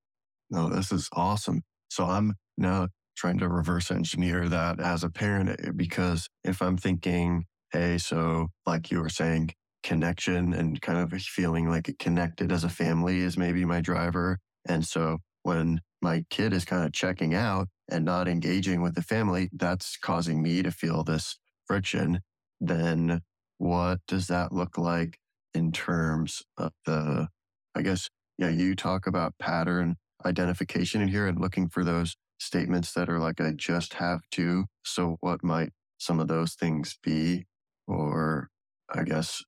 No, 0.50 0.68
this 0.68 0.92
is 0.92 1.08
awesome. 1.12 1.62
So 1.88 2.04
I'm 2.04 2.34
now 2.56 2.88
trying 3.16 3.38
to 3.38 3.48
reverse 3.48 3.90
engineer 3.90 4.48
that 4.48 4.80
as 4.80 5.04
a 5.04 5.10
parent 5.10 5.50
eh, 5.50 5.70
because 5.74 6.28
if 6.44 6.62
I'm 6.62 6.76
thinking, 6.76 7.44
hey, 7.72 7.98
so 7.98 8.48
like 8.66 8.90
you 8.90 9.00
were 9.00 9.08
saying, 9.08 9.52
connection 9.82 10.52
and 10.52 10.80
kind 10.80 10.98
of 10.98 11.12
feeling 11.22 11.68
like 11.68 11.94
connected 11.98 12.52
as 12.52 12.62
a 12.64 12.68
family 12.68 13.18
is 13.20 13.36
maybe 13.36 13.64
my 13.64 13.80
driver. 13.80 14.38
And 14.66 14.86
so 14.86 15.18
when 15.42 15.80
my 16.00 16.24
kid 16.30 16.52
is 16.52 16.64
kind 16.64 16.84
of 16.84 16.92
checking 16.92 17.34
out 17.34 17.68
and 17.90 18.04
not 18.04 18.28
engaging 18.28 18.80
with 18.80 18.94
the 18.94 19.02
family, 19.02 19.50
that's 19.52 19.96
causing 19.96 20.40
me 20.42 20.62
to 20.62 20.70
feel 20.70 21.02
this 21.02 21.38
friction. 21.66 22.20
Then 22.60 23.22
what 23.58 24.00
does 24.06 24.28
that 24.28 24.52
look 24.52 24.78
like 24.78 25.18
in 25.54 25.72
terms 25.72 26.42
of 26.56 26.72
the, 26.86 27.28
I 27.74 27.82
guess, 27.82 28.08
yeah, 28.38 28.48
you 28.48 28.74
talk 28.74 29.06
about 29.06 29.34
pattern 29.38 29.96
identification 30.24 31.02
in 31.02 31.08
here 31.08 31.26
and 31.26 31.40
looking 31.40 31.68
for 31.68 31.84
those 31.84 32.16
statements 32.42 32.92
that 32.92 33.08
are 33.08 33.18
like, 33.18 33.40
I 33.40 33.52
just 33.52 33.94
have 33.94 34.20
to. 34.32 34.66
So 34.84 35.16
what 35.20 35.42
might 35.44 35.70
some 35.98 36.20
of 36.20 36.28
those 36.28 36.54
things 36.54 36.98
be? 37.02 37.46
Or 37.86 38.48
I 38.92 39.04
guess 39.04 39.42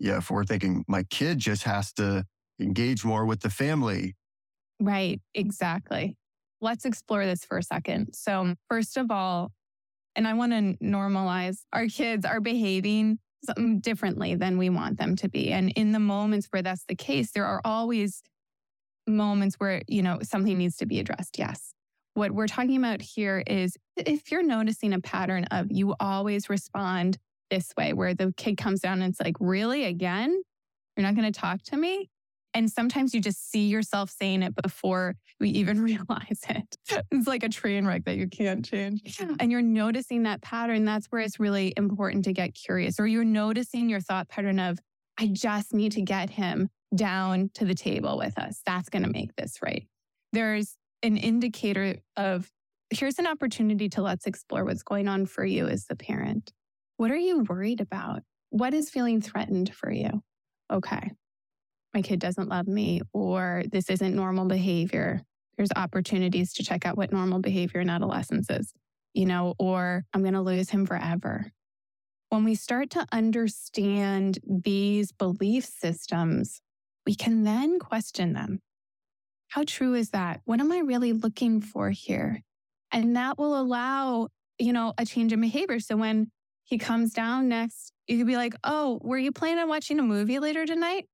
yeah, 0.00 0.18
if 0.18 0.30
we're 0.30 0.44
thinking 0.44 0.84
my 0.88 1.02
kid 1.04 1.38
just 1.38 1.64
has 1.64 1.92
to 1.94 2.24
engage 2.60 3.04
more 3.04 3.26
with 3.26 3.40
the 3.40 3.50
family. 3.50 4.16
Right, 4.80 5.20
exactly. 5.34 6.16
let's 6.60 6.84
explore 6.84 7.24
this 7.26 7.44
for 7.44 7.58
a 7.58 7.62
second. 7.62 8.14
So, 8.14 8.54
first 8.68 8.96
of 8.96 9.10
all, 9.10 9.52
and 10.14 10.26
I 10.26 10.34
want 10.34 10.52
to 10.52 10.84
normalize 10.84 11.58
our 11.72 11.86
kids 11.86 12.24
are 12.24 12.40
behaving 12.40 13.18
differently 13.80 14.34
than 14.34 14.58
we 14.58 14.70
want 14.70 14.98
them 14.98 15.14
to 15.16 15.28
be. 15.28 15.52
And 15.52 15.70
in 15.76 15.92
the 15.92 15.98
moments 15.98 16.48
where 16.50 16.62
that's 16.62 16.84
the 16.88 16.96
case, 16.96 17.32
there 17.32 17.44
are 17.44 17.60
always 17.64 18.22
moments 19.06 19.56
where, 19.58 19.82
you 19.86 20.02
know, 20.02 20.18
something 20.22 20.56
needs 20.56 20.76
to 20.78 20.86
be 20.86 20.98
addressed. 20.98 21.38
Yes. 21.38 21.74
What 22.16 22.32
we're 22.32 22.46
talking 22.46 22.78
about 22.78 23.02
here 23.02 23.42
is 23.46 23.76
if 23.94 24.32
you're 24.32 24.42
noticing 24.42 24.94
a 24.94 25.00
pattern 25.00 25.44
of 25.50 25.66
you 25.70 25.94
always 26.00 26.48
respond 26.48 27.18
this 27.50 27.74
way, 27.76 27.92
where 27.92 28.14
the 28.14 28.32
kid 28.38 28.56
comes 28.56 28.80
down 28.80 29.02
and 29.02 29.12
it's 29.12 29.20
like, 29.20 29.36
really 29.38 29.84
again? 29.84 30.42
You're 30.96 31.04
not 31.04 31.14
going 31.14 31.30
to 31.30 31.38
talk 31.38 31.62
to 31.64 31.76
me? 31.76 32.08
And 32.54 32.72
sometimes 32.72 33.12
you 33.12 33.20
just 33.20 33.50
see 33.50 33.66
yourself 33.68 34.08
saying 34.08 34.42
it 34.42 34.54
before 34.62 35.16
we 35.40 35.50
even 35.50 35.78
realize 35.82 36.40
it. 36.48 36.76
It's 37.10 37.26
like 37.26 37.42
a 37.42 37.50
train 37.50 37.86
wreck 37.86 38.06
that 38.06 38.16
you 38.16 38.28
can't 38.28 38.64
change. 38.64 39.02
And 39.38 39.52
you're 39.52 39.60
noticing 39.60 40.22
that 40.22 40.40
pattern. 40.40 40.86
That's 40.86 41.08
where 41.08 41.20
it's 41.20 41.38
really 41.38 41.74
important 41.76 42.24
to 42.24 42.32
get 42.32 42.54
curious. 42.54 42.98
Or 42.98 43.06
you're 43.06 43.24
noticing 43.24 43.90
your 43.90 44.00
thought 44.00 44.30
pattern 44.30 44.58
of, 44.58 44.78
I 45.18 45.26
just 45.26 45.74
need 45.74 45.92
to 45.92 46.00
get 46.00 46.30
him 46.30 46.70
down 46.94 47.50
to 47.56 47.66
the 47.66 47.74
table 47.74 48.16
with 48.16 48.38
us. 48.38 48.62
That's 48.64 48.88
going 48.88 49.02
to 49.02 49.10
make 49.10 49.36
this 49.36 49.58
right. 49.60 49.86
There's 50.32 50.78
an 51.02 51.16
indicator 51.16 51.96
of 52.16 52.50
here's 52.90 53.18
an 53.18 53.26
opportunity 53.26 53.88
to 53.90 54.02
let's 54.02 54.26
explore 54.26 54.64
what's 54.64 54.82
going 54.82 55.08
on 55.08 55.26
for 55.26 55.44
you 55.44 55.66
as 55.66 55.86
the 55.86 55.96
parent. 55.96 56.52
What 56.96 57.10
are 57.10 57.16
you 57.16 57.42
worried 57.42 57.80
about? 57.80 58.22
What 58.50 58.74
is 58.74 58.90
feeling 58.90 59.20
threatened 59.20 59.74
for 59.74 59.90
you? 59.90 60.22
Okay, 60.72 61.10
my 61.94 62.02
kid 62.02 62.20
doesn't 62.20 62.48
love 62.48 62.66
me, 62.66 63.00
or 63.12 63.64
this 63.70 63.90
isn't 63.90 64.14
normal 64.14 64.46
behavior. 64.46 65.22
There's 65.56 65.70
opportunities 65.74 66.52
to 66.54 66.62
check 66.62 66.84
out 66.84 66.96
what 66.96 67.12
normal 67.12 67.40
behavior 67.40 67.80
in 67.80 67.90
adolescence 67.90 68.50
is, 68.50 68.72
you 69.14 69.26
know, 69.26 69.54
or 69.58 70.04
I'm 70.12 70.22
going 70.22 70.34
to 70.34 70.42
lose 70.42 70.70
him 70.70 70.86
forever. 70.86 71.50
When 72.28 72.44
we 72.44 72.54
start 72.54 72.90
to 72.90 73.06
understand 73.12 74.38
these 74.46 75.12
belief 75.12 75.64
systems, 75.64 76.60
we 77.06 77.14
can 77.14 77.44
then 77.44 77.78
question 77.78 78.32
them. 78.32 78.60
How 79.48 79.64
true 79.66 79.94
is 79.94 80.10
that? 80.10 80.40
What 80.44 80.60
am 80.60 80.72
I 80.72 80.78
really 80.78 81.12
looking 81.12 81.60
for 81.60 81.90
here? 81.90 82.42
And 82.92 83.16
that 83.16 83.38
will 83.38 83.58
allow, 83.58 84.28
you 84.58 84.72
know, 84.72 84.92
a 84.98 85.04
change 85.04 85.32
in 85.32 85.40
behavior. 85.40 85.80
So 85.80 85.96
when 85.96 86.30
he 86.64 86.78
comes 86.78 87.12
down 87.12 87.48
next, 87.48 87.92
you 88.06 88.18
could 88.18 88.26
be 88.26 88.36
like, 88.36 88.54
Oh, 88.64 88.98
were 89.02 89.18
you 89.18 89.32
planning 89.32 89.58
on 89.58 89.68
watching 89.68 89.98
a 89.98 90.02
movie 90.02 90.38
later 90.38 90.66
tonight? 90.66 91.06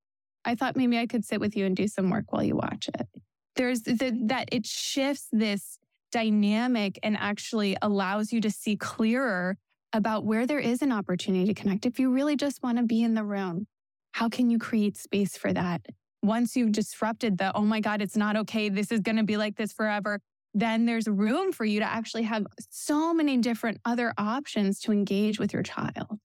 I 0.45 0.55
thought 0.55 0.77
maybe 0.77 0.99
I 0.99 1.07
could 1.07 1.25
sit 1.25 1.41
with 1.41 1.57
you 1.57 1.67
and 1.67 1.77
do 1.77 1.87
some 1.87 2.11
work 2.11 2.33
while 2.33 2.43
you 2.43 2.57
watch 2.57 2.89
it. 2.99 3.07
There's 3.55 3.83
the, 3.83 4.19
that 4.27 4.49
it 4.51 4.67
shifts 4.67 5.29
this 5.31 5.79
dynamic 6.11 6.99
and 7.03 7.17
actually 7.17 7.77
allows 7.81 8.33
you 8.33 8.41
to 8.41 8.51
see 8.51 8.77
clearer 8.77 9.57
about 9.93 10.25
where 10.25 10.47
there 10.47 10.59
is 10.59 10.83
an 10.83 10.93
opportunity 10.93 11.47
to 11.47 11.55
connect. 11.55 11.87
If 11.87 11.99
you 11.99 12.11
really 12.11 12.37
just 12.37 12.63
want 12.63 12.79
to 12.79 12.85
be 12.85 13.03
in 13.03 13.15
the 13.15 13.25
room, 13.25 13.67
how 14.13 14.29
can 14.29 14.51
you 14.51 14.59
create 14.59 14.97
space 14.97 15.37
for 15.37 15.53
that? 15.53 15.83
Once 16.25 16.55
you've 16.55 16.71
disrupted 16.71 17.37
the, 17.39 17.53
oh 17.57 17.63
my 17.63 17.81
God, 17.81 18.01
it's 18.01 18.17
not 18.17 18.37
okay. 18.37 18.69
This 18.69 18.93
is 18.93 19.01
going 19.01 19.17
to 19.17 19.25
be 19.25 19.37
like 19.37 19.57
this 19.57 19.73
forever. 19.73 20.21
Then 20.55 20.87
there's 20.87 21.09
room 21.09 21.53
for 21.53 21.65
you 21.65 21.81
to 21.81 21.85
actually 21.85 22.23
have 22.23 22.47
so 22.71 23.13
many 23.13 23.39
different 23.39 23.81
other 23.85 24.15
options 24.17 24.79
to 24.81 24.93
engage 24.93 25.41
with 25.41 25.53
your 25.53 25.65
child. 25.65 26.21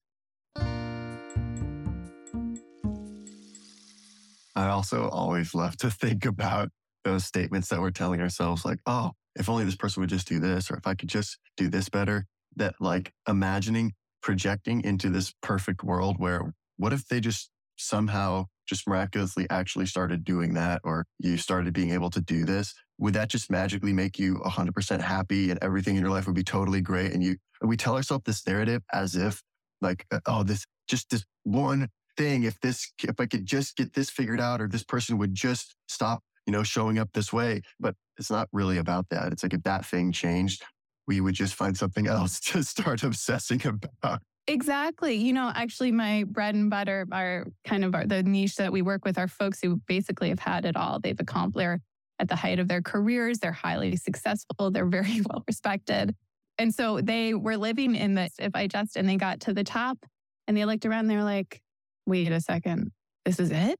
I 4.56 4.68
also 4.70 5.10
always 5.10 5.56
love 5.56 5.78
to 5.78 5.90
think 5.90 6.26
about 6.26 6.70
those 7.04 7.26
statements 7.26 7.70
that 7.70 7.80
we're 7.80 7.90
telling 7.90 8.22
ourselves, 8.22 8.66
like, 8.66 8.80
oh, 8.86 9.14
if 9.36 9.50
only 9.50 9.66
this 9.66 9.76
person 9.76 10.02
would 10.02 10.10
just 10.10 10.28
do 10.28 10.40
this, 10.40 10.70
or 10.70 10.76
if 10.78 10.86
I 10.86 10.94
could 10.94 11.10
just 11.10 11.40
do 11.56 11.70
this 11.70 11.90
better. 11.90 12.26
That 12.56 12.76
like 12.80 13.14
imagining 13.28 13.94
projecting 14.22 14.84
into 14.84 15.10
this 15.10 15.34
perfect 15.42 15.84
world 15.84 16.16
where 16.18 16.54
what 16.76 16.92
if 16.92 17.08
they 17.08 17.20
just 17.20 17.52
somehow 17.78 18.46
just 18.68 18.88
miraculously 18.88 19.48
actually 19.50 19.86
started 19.86 20.24
doing 20.24 20.54
that, 20.56 20.82
or 20.84 21.06
you 21.20 21.38
started 21.38 21.74
being 21.74 21.92
able 21.92 22.10
to 22.12 22.22
do 22.22 22.46
this? 22.46 22.74
Would 23.00 23.14
that 23.14 23.30
just 23.30 23.52
magically 23.52 23.94
make 23.94 24.20
you 24.20 24.36
100% 24.46 25.02
happy 25.02 25.50
and 25.52 25.60
everything 25.62 25.96
in 25.96 26.02
your 26.02 26.12
life 26.12 26.26
would 26.26 26.36
be 26.36 26.44
totally 26.44 26.82
great? 26.82 27.14
And 27.14 27.24
you, 27.24 27.38
we 27.62 27.78
tell 27.78 27.96
ourselves 27.96 28.24
this 28.26 28.46
narrative 28.46 28.82
as 28.94 29.16
if 29.16 29.42
like, 29.82 30.06
uh, 30.12 30.20
oh, 30.26 30.44
this 30.44 30.66
just 30.88 31.10
this 31.10 31.24
one 31.44 31.90
thing 32.18 32.44
if 32.44 32.60
this 32.62 32.92
if 33.04 33.20
i 33.20 33.26
could 33.26 33.46
just 33.46 33.78
get 33.78 33.94
this 33.94 34.10
figured 34.10 34.42
out 34.42 34.60
or 34.60 34.68
this 34.68 34.84
person 34.84 35.18
would 35.18 35.36
just 35.36 35.76
stop 35.88 36.24
you 36.46 36.52
know 36.52 36.64
showing 36.64 36.98
up 36.98 37.10
this 37.14 37.32
way 37.32 37.62
but 37.80 37.96
it's 38.18 38.32
not 38.32 38.48
really 38.52 38.78
about 38.78 39.06
that 39.10 39.32
it's 39.32 39.44
like 39.44 39.54
if 39.54 39.62
that 39.64 39.86
thing 39.86 40.12
changed 40.12 40.64
we 41.08 41.22
would 41.22 41.36
just 41.36 41.54
find 41.54 41.78
something 41.78 42.08
else 42.08 42.40
to 42.52 42.64
start 42.64 43.04
obsessing 43.04 43.62
about 43.66 44.22
Exactly. 44.48 45.16
You 45.16 45.34
know, 45.34 45.52
actually, 45.54 45.92
my 45.92 46.24
bread 46.24 46.56
and 46.56 46.70
butter 46.70 47.06
are 47.12 47.48
kind 47.66 47.84
of 47.84 47.94
our, 47.94 48.06
the 48.06 48.24
niche 48.24 48.56
that 48.56 48.72
we 48.72 48.82
work 48.82 49.04
with 49.04 49.18
are 49.18 49.28
folks 49.28 49.60
who 49.62 49.82
basically 49.88 50.30
have 50.30 50.40
had 50.40 50.64
it 50.64 50.78
all. 50.78 51.00
They've 51.00 51.20
accomplished, 51.20 51.82
at 52.20 52.30
the 52.30 52.36
height 52.36 52.60
of 52.60 52.68
their 52.68 52.82
careers, 52.82 53.40
they're 53.40 53.52
highly 53.52 53.96
successful, 53.96 54.72
they're 54.72 54.86
very 54.86 55.22
well 55.30 55.44
respected. 55.48 56.16
And 56.58 56.74
so 56.74 57.02
they 57.02 57.34
were 57.34 57.58
living 57.58 57.96
in 57.96 58.16
this 58.16 58.34
if 58.40 58.56
I 58.56 58.68
just, 58.68 58.96
and 58.96 59.08
they 59.08 59.18
got 59.18 59.42
to 59.42 59.54
the 59.54 59.64
top 59.64 60.00
and 60.48 60.58
they 60.58 60.66
looked 60.66 60.86
around, 60.86 61.08
they're 61.08 61.24
like, 61.24 61.62
wait 62.06 62.32
a 62.32 62.42
second, 62.42 62.92
this 63.26 63.40
is 63.40 63.52
it? 63.52 63.78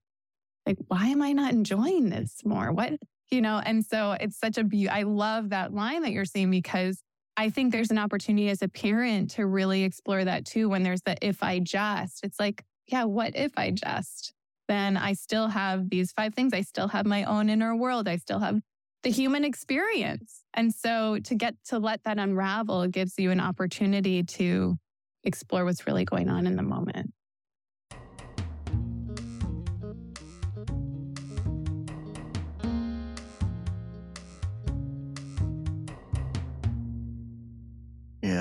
Like, 0.66 0.78
why 0.88 1.08
am 1.08 1.22
I 1.22 1.32
not 1.32 1.54
enjoying 1.54 2.10
this 2.10 2.42
more? 2.46 2.72
What, 2.72 2.94
you 3.32 3.42
know? 3.42 3.62
And 3.66 3.84
so 3.86 4.12
it's 4.12 4.38
such 4.38 4.58
a 4.58 4.64
beauty. 4.64 4.90
I 4.90 5.04
love 5.04 5.50
that 5.50 5.74
line 5.74 6.04
that 6.04 6.12
you're 6.12 6.26
saying 6.26 6.52
because 6.52 7.02
I 7.38 7.50
think 7.52 7.72
there's 7.72 7.92
an 7.92 8.00
opportunity 8.00 8.50
as 8.50 8.64
a 8.64 8.68
parent 8.68 9.32
to 9.32 9.46
really 9.46 9.84
explore 9.84 10.26
that 10.26 10.46
too. 10.46 10.70
When 10.70 10.82
there's 10.82 11.04
the 11.04 11.16
if 11.22 11.44
I 11.44 11.60
just, 11.60 12.24
it's 12.24 12.40
like, 12.40 12.64
yeah, 12.88 13.04
what 13.04 13.36
if 13.36 13.52
I 13.58 13.72
just? 13.72 14.34
Then 14.68 14.98
I 14.98 15.14
still 15.14 15.48
have 15.48 15.90
these 15.90 16.12
five 16.12 16.34
things. 16.34 16.52
I 16.54 16.62
still 16.62 16.88
have 16.88 17.06
my 17.06 17.24
own 17.24 17.50
inner 17.50 17.76
world. 17.76 18.08
I 18.08 18.18
still 18.18 18.40
have 18.40 18.60
the 19.04 19.12
human 19.12 19.46
experience. 19.46 20.44
And 20.56 20.74
so 20.74 21.20
to 21.20 21.36
get 21.36 21.56
to 21.68 21.78
let 21.78 22.04
that 22.04 22.18
unravel 22.18 22.88
gives 22.88 23.14
you 23.18 23.32
an 23.32 23.40
opportunity 23.40 24.24
to 24.24 24.76
explore 25.24 25.64
what's 25.64 25.86
really 25.86 26.06
going 26.06 26.30
on 26.30 26.48
in 26.48 26.56
the 26.56 26.64
moment. 26.64 27.14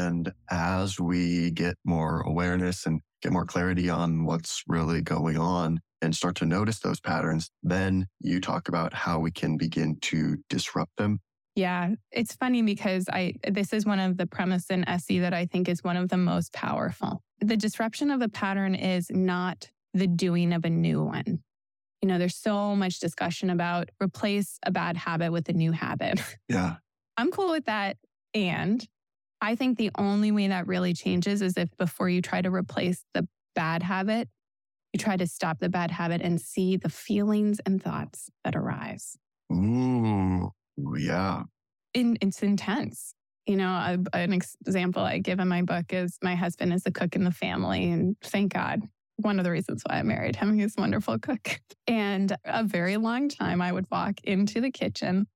And 0.07 0.33
as 0.51 0.99
we 1.01 1.51
get 1.51 1.77
more 1.85 2.21
awareness 2.23 2.87
and 2.87 3.01
get 3.23 3.33
more 3.33 3.45
clarity 3.45 3.91
on 3.91 4.25
what's 4.25 4.63
really 4.69 5.03
going 5.03 5.37
on 5.37 5.81
and 6.01 6.15
start 6.15 6.37
to 6.37 6.47
notice 6.47 6.79
those 6.79 7.01
patterns, 7.01 7.51
then 7.63 8.07
you 8.21 8.41
talk 8.41 8.69
about 8.69 8.95
how 8.95 9.19
we 9.19 9.31
can 9.31 9.57
begin 9.57 9.99
to 10.03 10.37
disrupt 10.49 10.97
them. 10.97 11.21
Yeah, 11.57 11.95
it's 12.13 12.35
funny 12.35 12.63
because 12.63 13.09
I 13.11 13.35
this 13.49 13.73
is 13.73 13.87
one 13.87 13.99
of 13.99 14.19
the 14.19 14.27
premise 14.27 14.71
in 14.71 14.87
SE 14.87 15.19
that 15.21 15.33
I 15.33 15.47
think 15.47 15.69
is 15.69 15.83
one 15.83 15.97
of 15.97 16.11
the 16.11 16.19
most 16.19 16.53
powerful. 16.53 17.23
The 17.41 17.57
disruption 17.57 18.11
of 18.11 18.21
a 18.21 18.29
pattern 18.29 18.75
is 18.75 19.11
not 19.11 19.71
the 19.95 20.07
doing 20.07 20.53
of 20.53 20.65
a 20.65 20.71
new 20.71 21.03
one. 21.03 21.41
You 22.03 22.09
know, 22.09 22.19
there's 22.19 22.37
so 22.37 22.77
much 22.77 23.01
discussion 23.01 23.49
about 23.49 23.89
replace 24.03 24.59
a 24.65 24.71
bad 24.71 24.99
habit 24.99 25.33
with 25.33 25.49
a 25.49 25.55
new 25.55 25.73
habit. 25.73 26.21
Yeah. 26.49 26.77
I'm 27.17 27.31
cool 27.31 27.51
with 27.51 27.65
that. 27.65 27.97
And 28.35 28.87
I 29.41 29.55
think 29.55 29.77
the 29.77 29.91
only 29.99 30.33
way 30.33 30.49
that 30.49 30.67
really 30.67 30.95
changes 30.95 31.43
is 31.43 31.57
if 31.57 31.69
before 31.77 32.09
you 32.09 32.23
try 32.23 32.43
to 32.43 32.51
replace 32.51 33.05
the 33.15 33.29
bad 33.55 33.83
habit, 33.83 34.29
you 34.93 34.99
try 34.99 35.17
to 35.17 35.27
stop 35.27 35.59
the 35.59 35.69
bad 35.69 35.91
habit 35.91 36.23
and 36.23 36.41
see 36.41 36.77
the 36.77 36.89
feelings 36.89 37.61
and 37.67 37.83
thoughts 37.83 38.31
that 38.45 38.57
arise. 38.57 39.17
Ooh, 39.53 40.51
yeah. 40.97 41.43
In, 41.95 42.17
it's 42.21 42.43
intense. 42.43 43.15
You 43.47 43.57
know, 43.57 43.69
a, 43.69 44.17
an 44.17 44.33
example 44.33 45.03
I 45.03 45.19
give 45.19 45.39
in 45.39 45.49
my 45.49 45.63
book 45.63 45.93
is 45.93 46.19
my 46.23 46.35
husband 46.35 46.73
is 46.73 46.83
a 46.87 46.91
cook 46.91 47.15
in 47.15 47.25
the 47.25 47.31
family, 47.31 47.91
and 47.91 48.17
thank 48.23 48.53
God. 48.53 48.83
One 49.19 49.39
of 49.39 49.45
the 49.45 49.51
reasons 49.51 49.83
why 49.87 49.99
I 49.99 50.03
married 50.03 50.37
him, 50.37 50.59
he's 50.59 50.75
a 50.77 50.81
wonderful 50.81 51.19
cook. 51.19 51.61
And 51.89 52.37
a 52.45 52.65
very 52.65 52.97
long 52.97 53.29
time, 53.29 53.63
I 53.63 53.71
would 53.71 53.87
walk 53.93 54.19
into 54.25 54.61
the 54.61 54.73
kitchen 54.73 55.29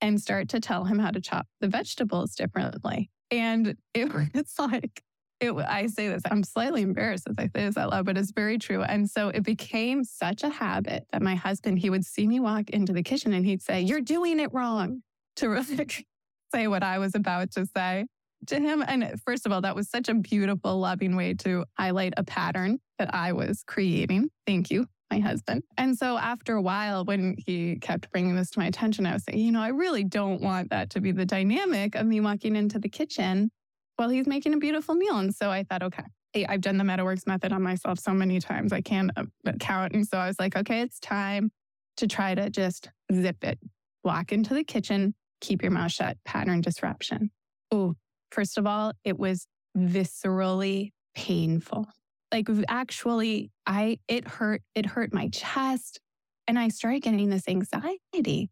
and 0.00 0.18
start 0.18 0.48
to 0.50 0.60
tell 0.60 0.84
him 0.84 0.98
how 0.98 1.10
to 1.10 1.20
chop 1.20 1.46
the 1.60 1.68
vegetables 1.68 2.34
differently. 2.34 3.10
And 3.30 3.68
it, 3.68 3.76
it's 4.34 4.58
like, 4.58 5.02
it, 5.40 5.52
I 5.52 5.86
say 5.86 6.08
this, 6.08 6.22
I'm 6.30 6.42
slightly 6.42 6.82
embarrassed 6.82 7.28
as 7.28 7.36
I 7.38 7.44
say 7.44 7.66
this 7.66 7.76
out 7.76 7.90
loud, 7.90 8.06
but 8.06 8.18
it's 8.18 8.32
very 8.32 8.58
true. 8.58 8.82
And 8.82 9.08
so 9.08 9.28
it 9.28 9.44
became 9.44 10.02
such 10.02 10.42
a 10.42 10.48
habit 10.48 11.06
that 11.12 11.22
my 11.22 11.36
husband, 11.36 11.78
he 11.78 11.90
would 11.90 12.04
see 12.04 12.26
me 12.26 12.40
walk 12.40 12.70
into 12.70 12.92
the 12.92 13.02
kitchen 13.02 13.32
and 13.32 13.44
he'd 13.44 13.62
say, 13.62 13.80
You're 13.80 14.00
doing 14.00 14.40
it 14.40 14.52
wrong, 14.52 15.02
to 15.36 15.48
really 15.48 15.86
say 16.54 16.66
what 16.66 16.82
I 16.82 16.98
was 16.98 17.14
about 17.14 17.52
to 17.52 17.66
say 17.66 18.06
to 18.46 18.58
him. 18.58 18.82
And 18.86 19.20
first 19.24 19.46
of 19.46 19.52
all, 19.52 19.60
that 19.60 19.76
was 19.76 19.88
such 19.88 20.08
a 20.08 20.14
beautiful, 20.14 20.78
loving 20.78 21.16
way 21.16 21.34
to 21.34 21.64
highlight 21.78 22.14
a 22.16 22.24
pattern 22.24 22.78
that 22.98 23.14
I 23.14 23.32
was 23.32 23.62
creating. 23.66 24.30
Thank 24.46 24.70
you. 24.70 24.86
My 25.10 25.18
husband. 25.18 25.62
And 25.76 25.96
so 25.96 26.18
after 26.18 26.54
a 26.54 26.62
while, 26.62 27.04
when 27.04 27.36
he 27.38 27.76
kept 27.76 28.10
bringing 28.10 28.36
this 28.36 28.50
to 28.50 28.58
my 28.58 28.66
attention, 28.66 29.06
I 29.06 29.14
was 29.14 29.24
saying, 29.24 29.38
you 29.38 29.52
know, 29.52 29.62
I 29.62 29.68
really 29.68 30.04
don't 30.04 30.40
want 30.40 30.70
that 30.70 30.90
to 30.90 31.00
be 31.00 31.12
the 31.12 31.24
dynamic 31.24 31.94
of 31.94 32.06
me 32.06 32.20
walking 32.20 32.56
into 32.56 32.78
the 32.78 32.88
kitchen 32.88 33.50
while 33.96 34.08
he's 34.08 34.26
making 34.26 34.54
a 34.54 34.58
beautiful 34.58 34.94
meal. 34.94 35.18
And 35.18 35.34
so 35.34 35.50
I 35.50 35.64
thought, 35.64 35.82
okay, 35.82 36.04
I've 36.48 36.60
done 36.60 36.76
the 36.76 36.84
MetaWorks 36.84 37.26
method 37.26 37.52
on 37.52 37.62
myself 37.62 37.98
so 37.98 38.12
many 38.12 38.38
times, 38.38 38.72
I 38.72 38.80
can't 38.80 39.10
uh, 39.16 39.24
count. 39.58 39.94
And 39.94 40.06
so 40.06 40.18
I 40.18 40.28
was 40.28 40.38
like, 40.38 40.56
okay, 40.56 40.82
it's 40.82 41.00
time 41.00 41.50
to 41.96 42.06
try 42.06 42.34
to 42.34 42.48
just 42.50 42.90
zip 43.12 43.42
it, 43.42 43.58
walk 44.04 44.30
into 44.30 44.54
the 44.54 44.62
kitchen, 44.62 45.14
keep 45.40 45.62
your 45.62 45.72
mouth 45.72 45.92
shut, 45.92 46.16
pattern 46.24 46.60
disruption. 46.60 47.30
Oh, 47.70 47.94
first 48.30 48.58
of 48.58 48.66
all, 48.66 48.92
it 49.04 49.18
was 49.18 49.46
viscerally 49.76 50.92
painful. 51.14 51.88
Like 52.32 52.48
actually, 52.68 53.50
I 53.66 53.98
it 54.08 54.28
hurt, 54.28 54.62
it 54.74 54.86
hurt 54.86 55.12
my 55.12 55.28
chest. 55.28 56.00
And 56.46 56.58
I 56.58 56.68
started 56.68 57.02
getting 57.02 57.30
this 57.30 57.48
anxiety. 57.48 58.50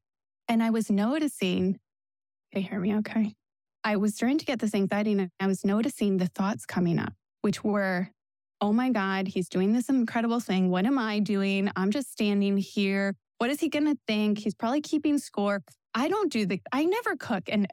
And 0.49 0.63
I 0.63 0.71
was 0.71 0.91
noticing, 0.91 1.79
they 2.53 2.61
hear 2.61 2.79
me 2.79 2.95
okay. 2.97 3.35
I 3.85 3.97
was 3.97 4.15
starting 4.15 4.39
to 4.39 4.45
get 4.45 4.59
this 4.59 4.75
anxiety 4.75 5.13
and 5.13 5.31
I 5.41 5.47
was 5.47 5.65
noticing 5.65 6.17
the 6.17 6.27
thoughts 6.27 6.67
coming 6.67 6.99
up, 6.99 7.13
which 7.43 7.63
were, 7.65 8.11
oh 8.61 8.73
my 8.73 8.91
God, 8.91 9.29
he's 9.29 9.49
doing 9.49 9.73
this 9.73 9.89
incredible 9.89 10.41
thing. 10.41 10.71
What 10.71 10.87
am 10.87 10.99
I 10.99 11.21
doing? 11.21 11.71
I'm 11.77 11.91
just 11.91 12.11
standing 12.11 12.57
here. 12.57 13.15
What 13.39 13.51
is 13.51 13.61
he 13.61 13.69
going 13.69 13.85
to 13.85 13.97
think? 14.07 14.39
He's 14.39 14.55
probably 14.55 14.81
keeping 14.81 15.19
score. 15.19 15.63
I 15.95 16.09
don't 16.09 16.33
do 16.33 16.47
the, 16.47 16.61
I 16.73 16.85
never 16.85 17.17
cook. 17.17 17.45
And 17.49 17.67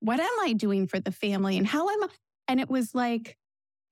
what 0.00 0.20
am 0.20 0.40
I 0.40 0.52
doing 0.52 0.86
for 0.86 1.00
the 1.00 1.12
family? 1.12 1.58
And 1.58 1.66
how 1.66 1.88
am 1.88 2.04
I? 2.04 2.08
And 2.46 2.60
it 2.60 2.70
was 2.70 2.94
like 2.94 3.36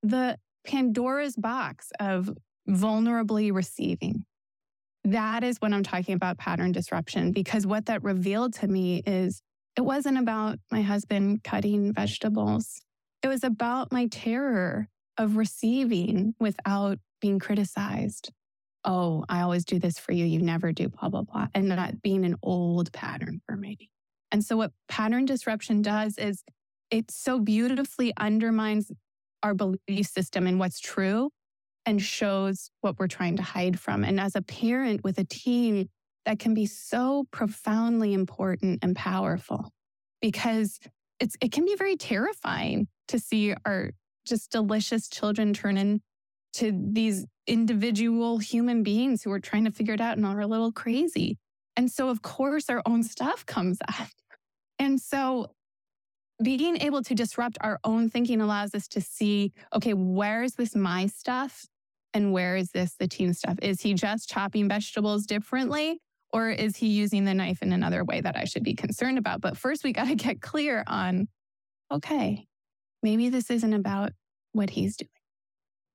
the 0.03 0.39
Pandora's 0.67 1.37
box 1.37 1.91
of 2.01 2.31
vulnerably 2.69 3.53
receiving. 3.53 4.25
That 5.05 5.45
is 5.45 5.59
what 5.59 5.73
I'm 5.73 5.85
talking 5.85 6.15
about 6.15 6.39
pattern 6.39 6.73
disruption, 6.73 7.33
because 7.33 7.67
what 7.67 7.87
that 7.87 8.03
revealed 8.03 8.55
to 8.55 8.67
me 8.67 9.03
is 9.07 9.41
it 9.77 9.83
wasn't 9.83 10.19
about 10.19 10.59
my 10.71 10.83
husband 10.83 11.45
cutting 11.45 11.93
vegetables. 11.93 12.83
It 13.23 13.29
was 13.29 13.45
about 13.45 13.93
my 13.93 14.07
terror 14.07 14.89
of 15.19 15.37
receiving 15.37 16.35
without 16.41 16.99
being 17.21 17.39
criticized. 17.39 18.33
Oh, 18.85 19.25
I 19.29 19.41
always 19.43 19.65
do 19.65 19.79
this 19.79 19.99
for 19.99 20.13
you. 20.13 20.25
You 20.25 20.41
never 20.41 20.73
do, 20.73 20.89
blah, 20.89 21.09
blah, 21.09 21.23
blah. 21.23 21.49
And 21.55 21.71
that 21.71 22.03
being 22.03 22.25
an 22.25 22.37
old 22.43 22.93
pattern 22.93 23.41
for 23.47 23.57
me. 23.57 23.91
And 24.31 24.45
so, 24.45 24.57
what 24.57 24.73
pattern 24.89 25.25
disruption 25.25 25.83
does 25.83 26.19
is 26.19 26.43
it 26.91 27.11
so 27.11 27.39
beautifully 27.39 28.13
undermines 28.17 28.91
our 29.43 29.55
belief 29.55 30.07
system 30.07 30.47
and 30.47 30.59
what's 30.59 30.81
true 30.81 31.31
and 31.85 32.03
shows 32.03 32.71
what 32.81 32.99
we're 32.99 33.07
trying 33.07 33.37
to 33.37 33.43
hide 33.43 33.79
from. 33.79 34.05
And 34.05 34.19
as 34.19 34.35
a 34.35 34.43
parent 34.43 35.05
with 35.05 35.19
a 35.19 35.25
teen, 35.25 35.89
that 36.27 36.41
can 36.41 36.53
be 36.53 36.67
so 36.67 37.25
profoundly 37.31 38.13
important 38.13 38.81
and 38.83 38.95
powerful 38.95 39.71
because 40.21 40.79
it's 41.21 41.37
it 41.41 41.53
can 41.53 41.65
be 41.65 41.77
very 41.77 41.97
terrifying 41.97 42.89
to 43.09 43.19
see 43.19 43.55
our 43.65 43.93
just 44.27 44.51
delicious 44.51 45.09
children 45.09 45.55
turn 45.55 45.79
into 45.79 46.73
these 46.93 47.25
individual 47.47 48.39
human 48.39 48.83
beings 48.83 49.23
who 49.23 49.31
are 49.31 49.39
trying 49.39 49.65
to 49.65 49.71
figure 49.71 49.95
it 49.95 50.01
out 50.01 50.17
and 50.17 50.27
are 50.27 50.41
a 50.41 50.47
little 50.49 50.73
crazy. 50.73 51.39
And 51.77 51.91
so 51.91 52.09
of 52.09 52.23
course 52.23 52.69
our 52.69 52.83
own 52.85 53.05
stuff 53.05 53.47
comes 53.47 53.79
up. 53.89 54.09
And 54.79 55.01
so 55.01 55.53
being 56.43 56.77
able 56.83 57.03
to 57.03 57.15
disrupt 57.15 57.57
our 57.61 57.79
own 57.85 58.11
thinking 58.11 58.41
allows 58.41 58.75
us 58.75 58.89
to 58.89 59.01
see 59.01 59.53
okay, 59.75 59.95
where 59.95 60.43
is 60.43 60.55
this 60.55 60.75
my 60.75 61.07
stuff? 61.07 61.67
And 62.15 62.33
where 62.33 62.57
is 62.57 62.71
this 62.71 62.95
the 62.99 63.09
team 63.09 63.33
stuff? 63.33 63.59
Is 63.61 63.83
he 63.83 63.95
just 63.95 64.29
chopping 64.29 64.69
vegetables 64.69 65.27
differently? 65.27 66.01
Or 66.33 66.51
is 66.51 66.77
he 66.77 66.89
using 66.89 67.25
the 67.25 67.35
knife 67.35 67.63
in 67.63 67.73
another 67.73 68.05
way 68.05 68.21
that 68.21 68.37
I 68.37 68.45
should 68.45 68.63
be 68.63 68.75
concerned 68.75 69.19
about? 69.19 69.41
But 69.41 69.57
first, 69.57 69.85
we 69.85 69.93
got 69.95 70.09
to 70.09 70.15
get 70.15 70.41
clear 70.41 70.85
on 70.87 71.29
okay, 71.93 72.47
maybe 73.03 73.29
this 73.29 73.51
isn't 73.51 73.73
about 73.73 74.13
what 74.53 74.71
he's 74.71 74.97
doing. 74.97 75.09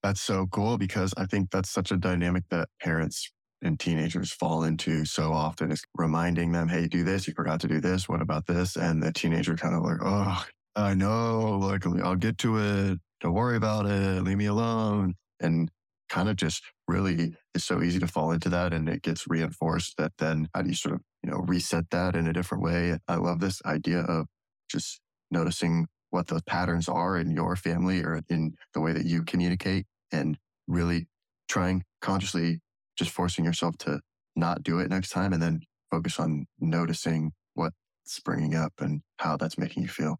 That's 0.01 0.21
so 0.21 0.47
cool 0.47 0.77
because 0.77 1.13
I 1.17 1.25
think 1.25 1.51
that's 1.51 1.69
such 1.69 1.91
a 1.91 1.97
dynamic 1.97 2.43
that 2.49 2.69
parents 2.81 3.31
and 3.61 3.79
teenagers 3.79 4.31
fall 4.31 4.63
into 4.63 5.05
so 5.05 5.31
often 5.31 5.71
is 5.71 5.83
reminding 5.95 6.51
them, 6.51 6.67
hey, 6.67 6.87
do 6.87 7.03
this. 7.03 7.27
You 7.27 7.33
forgot 7.33 7.59
to 7.61 7.67
do 7.67 7.79
this. 7.79 8.09
What 8.09 8.21
about 8.21 8.47
this? 8.47 8.75
And 8.75 9.01
the 9.01 9.11
teenager 9.11 9.55
kind 9.55 9.75
of 9.75 9.83
like, 9.83 9.99
oh, 10.01 10.43
I 10.75 10.93
know. 10.93 11.59
Like, 11.59 11.85
I'll 11.85 12.15
get 12.15 12.37
to 12.39 12.57
it. 12.57 12.99
Don't 13.21 13.33
worry 13.33 13.57
about 13.57 13.85
it. 13.85 14.23
Leave 14.23 14.37
me 14.37 14.47
alone. 14.47 15.15
And 15.39 15.69
kind 16.09 16.27
of 16.27 16.35
just 16.35 16.63
really 16.87 17.35
is 17.55 17.63
so 17.63 17.81
easy 17.81 17.99
to 17.99 18.07
fall 18.07 18.31
into 18.31 18.49
that. 18.49 18.73
And 18.73 18.89
it 18.89 19.01
gets 19.01 19.25
reinforced 19.27 19.97
that 19.97 20.13
then 20.17 20.49
how 20.53 20.61
do 20.61 20.69
you 20.69 20.75
sort 20.75 20.95
of, 20.95 21.01
you 21.23 21.29
know, 21.29 21.37
reset 21.37 21.89
that 21.91 22.15
in 22.15 22.27
a 22.27 22.33
different 22.33 22.63
way? 22.63 22.97
I 23.07 23.15
love 23.15 23.39
this 23.39 23.61
idea 23.65 23.99
of 24.01 24.27
just 24.69 24.99
noticing 25.29 25.87
what 26.09 26.27
those 26.27 26.41
patterns 26.43 26.89
are 26.89 27.17
in 27.17 27.31
your 27.31 27.55
family 27.55 28.03
or 28.03 28.21
in 28.29 28.55
the 28.73 28.81
way 28.81 28.91
that 28.91 29.05
you 29.05 29.23
communicate 29.23 29.85
and 30.11 30.37
really 30.67 31.07
trying 31.47 31.83
consciously 32.01 32.59
just 33.01 33.11
forcing 33.11 33.43
yourself 33.43 33.75
to 33.79 33.99
not 34.35 34.61
do 34.61 34.79
it 34.79 34.89
next 34.89 35.09
time 35.09 35.33
and 35.33 35.41
then 35.41 35.61
focus 35.89 36.19
on 36.19 36.45
noticing 36.59 37.31
what's 37.55 37.75
springing 38.05 38.53
up 38.55 38.73
and 38.79 39.01
how 39.17 39.35
that's 39.37 39.57
making 39.57 39.81
you 39.81 39.89
feel. 39.89 40.19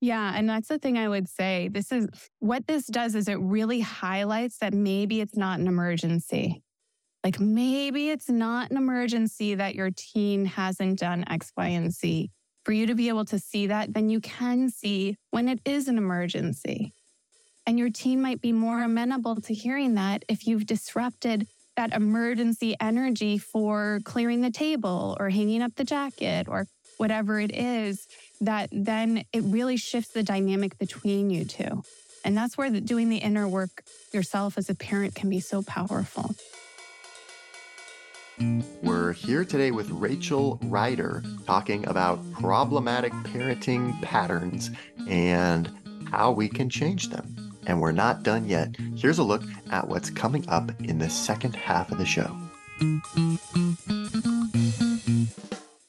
Yeah. 0.00 0.32
And 0.34 0.48
that's 0.48 0.68
the 0.68 0.78
thing 0.78 0.98
I 0.98 1.08
would 1.08 1.28
say. 1.28 1.68
This 1.72 1.92
is 1.92 2.08
what 2.40 2.66
this 2.66 2.86
does 2.86 3.14
is 3.14 3.28
it 3.28 3.38
really 3.38 3.80
highlights 3.80 4.58
that 4.58 4.74
maybe 4.74 5.20
it's 5.20 5.36
not 5.36 5.60
an 5.60 5.68
emergency. 5.68 6.62
Like 7.22 7.40
maybe 7.40 8.10
it's 8.10 8.28
not 8.28 8.70
an 8.70 8.76
emergency 8.76 9.54
that 9.54 9.74
your 9.74 9.90
teen 9.96 10.44
hasn't 10.44 10.98
done 10.98 11.24
X, 11.30 11.52
Y, 11.56 11.68
and 11.68 11.92
Z. 11.92 12.30
For 12.64 12.72
you 12.72 12.86
to 12.86 12.94
be 12.94 13.08
able 13.08 13.24
to 13.26 13.38
see 13.38 13.68
that, 13.68 13.94
then 13.94 14.10
you 14.10 14.20
can 14.20 14.68
see 14.68 15.16
when 15.30 15.48
it 15.48 15.60
is 15.64 15.86
an 15.86 15.96
emergency. 15.96 16.92
And 17.66 17.78
your 17.78 17.90
teen 17.90 18.20
might 18.20 18.42
be 18.42 18.52
more 18.52 18.82
amenable 18.82 19.36
to 19.36 19.54
hearing 19.54 19.94
that 19.94 20.24
if 20.28 20.46
you've 20.46 20.66
disrupted 20.66 21.46
that 21.76 21.92
emergency 21.92 22.76
energy 22.80 23.38
for 23.38 24.00
clearing 24.04 24.40
the 24.40 24.50
table 24.50 25.16
or 25.18 25.30
hanging 25.30 25.62
up 25.62 25.74
the 25.76 25.84
jacket 25.84 26.46
or 26.48 26.66
whatever 26.96 27.40
it 27.40 27.52
is, 27.52 28.06
that 28.40 28.68
then 28.72 29.24
it 29.32 29.42
really 29.44 29.76
shifts 29.76 30.12
the 30.12 30.22
dynamic 30.22 30.78
between 30.78 31.30
you 31.30 31.44
two. 31.44 31.82
And 32.24 32.36
that's 32.36 32.56
where 32.56 32.70
the, 32.70 32.80
doing 32.80 33.08
the 33.08 33.18
inner 33.18 33.46
work 33.48 33.82
yourself 34.12 34.56
as 34.56 34.70
a 34.70 34.74
parent 34.74 35.14
can 35.14 35.28
be 35.28 35.40
so 35.40 35.62
powerful. 35.62 36.34
We're 38.82 39.12
here 39.12 39.44
today 39.44 39.70
with 39.70 39.90
Rachel 39.90 40.58
Rider 40.64 41.22
talking 41.46 41.86
about 41.86 42.20
problematic 42.32 43.12
parenting 43.12 44.00
patterns 44.02 44.70
and 45.08 45.70
how 46.10 46.32
we 46.32 46.48
can 46.48 46.68
change 46.68 47.10
them. 47.10 47.43
And 47.66 47.80
we're 47.80 47.92
not 47.92 48.22
done 48.22 48.48
yet. 48.48 48.76
Here's 48.96 49.18
a 49.18 49.22
look 49.22 49.42
at 49.70 49.88
what's 49.88 50.10
coming 50.10 50.48
up 50.48 50.70
in 50.80 50.98
the 50.98 51.08
second 51.08 51.56
half 51.56 51.90
of 51.90 51.98
the 51.98 52.04
show. 52.04 52.36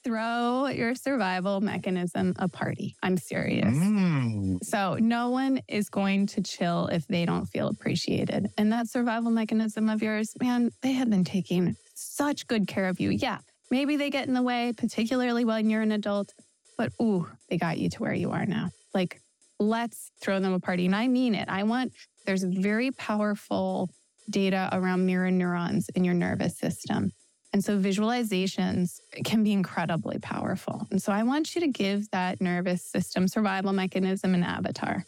Throw 0.04 0.68
your 0.68 0.94
survival 0.96 1.62
mechanism 1.62 2.34
a 2.38 2.48
party. 2.48 2.96
I'm 3.02 3.18
serious. 3.18 3.76
Mm. 3.76 4.64
So, 4.64 4.96
no 4.96 5.30
one 5.30 5.62
is 5.68 5.90
going 5.90 6.28
to 6.28 6.42
chill 6.42 6.88
if 6.88 7.08
they 7.08 7.26
don't 7.26 7.48
feel 7.48 7.68
appreciated. 7.68 8.50
And 8.58 8.72
that 8.72 8.88
survival 8.88 9.32
mechanism 9.32 9.90
of 9.90 10.04
yours, 10.04 10.34
man, 10.40 10.70
they 10.82 10.92
have 10.94 11.10
been 11.10 11.24
taking 11.24 11.76
such 11.96 12.48
good 12.48 12.68
care 12.68 12.88
of 12.88 13.00
you. 13.00 13.10
Yeah, 13.10 13.40
maybe 13.72 13.98
they 13.98 14.10
get 14.10 14.28
in 14.28 14.34
the 14.34 14.44
way, 14.44 14.74
particularly 14.78 15.44
when 15.44 15.70
you're 15.70 15.82
an 15.82 15.92
adult, 15.92 16.34
but 16.78 16.92
ooh, 17.02 17.28
they 17.50 17.58
got 17.58 17.78
you 17.78 17.90
to 17.90 18.02
where 18.02 18.14
you 18.14 18.32
are 18.32 18.46
now. 18.46 18.70
Like, 18.94 19.20
let's 19.60 20.12
throw 20.22 20.40
them 20.40 20.54
a 20.54 20.60
party. 20.60 20.86
And 20.86 20.96
I 20.96 21.08
mean 21.08 21.36
it. 21.36 21.48
I 21.50 21.64
want, 21.64 21.94
there's 22.26 22.44
very 22.44 22.92
powerful 22.92 23.90
data 24.30 24.70
around 24.72 25.06
mirror 25.06 25.32
neurons 25.32 25.90
in 25.90 26.04
your 26.04 26.14
nervous 26.14 26.58
system. 26.58 27.12
And 27.54 27.64
so 27.64 27.80
visualizations 27.80 29.00
can 29.24 29.44
be 29.44 29.54
incredibly 29.54 30.20
powerful. 30.20 30.86
And 30.92 31.02
so 31.02 31.14
I 31.14 31.24
want 31.24 31.56
you 31.56 31.62
to 31.62 31.68
give 31.68 32.10
that 32.12 32.42
nervous 32.42 32.84
system 32.84 33.28
survival 33.28 33.72
mechanism 33.72 34.34
an 34.34 34.44
avatar. 34.44 35.06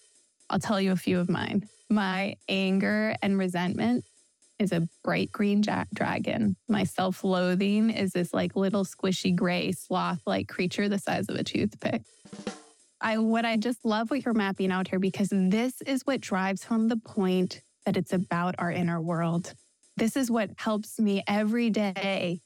I'll 0.50 0.60
tell 0.60 0.80
you 0.80 0.94
a 0.94 0.96
few 0.96 1.20
of 1.20 1.30
mine. 1.30 1.68
My 1.90 2.38
anger 2.48 3.16
and 3.22 3.38
resentment 3.38 4.06
is 4.60 4.72
a 4.72 4.88
bright 5.04 5.32
green 5.32 5.62
jack 5.62 5.88
dragon. 5.94 6.56
My 6.70 6.84
self 6.84 7.24
loathing 7.24 7.90
is 7.90 8.12
this 8.12 8.34
like 8.34 8.56
little 8.56 8.86
squishy 8.86 9.36
gray 9.36 9.72
sloth 9.74 10.22
like 10.26 10.48
creature 10.48 10.88
the 10.88 11.00
size 11.00 11.28
of 11.30 11.36
a 11.36 11.44
toothpick. 11.44 12.02
I 13.02 13.18
what 13.20 13.46
I 13.46 13.58
just 13.58 13.86
love 13.86 14.10
what 14.10 14.26
you're 14.26 14.34
mapping 14.34 14.72
out 14.72 14.88
here 14.88 15.00
because 15.00 15.30
this 15.32 15.82
is 15.82 16.04
what 16.06 16.22
drives 16.22 16.64
home 16.64 16.88
the 16.88 16.98
point 16.98 17.62
that 17.86 17.98
it's 17.98 18.14
about 18.14 18.56
our 18.58 18.72
inner 18.72 19.02
world. 19.02 19.54
This 19.98 20.16
is 20.16 20.30
what 20.30 20.52
helps 20.58 21.00
me 21.00 21.24
every 21.28 21.70
day 21.70 22.42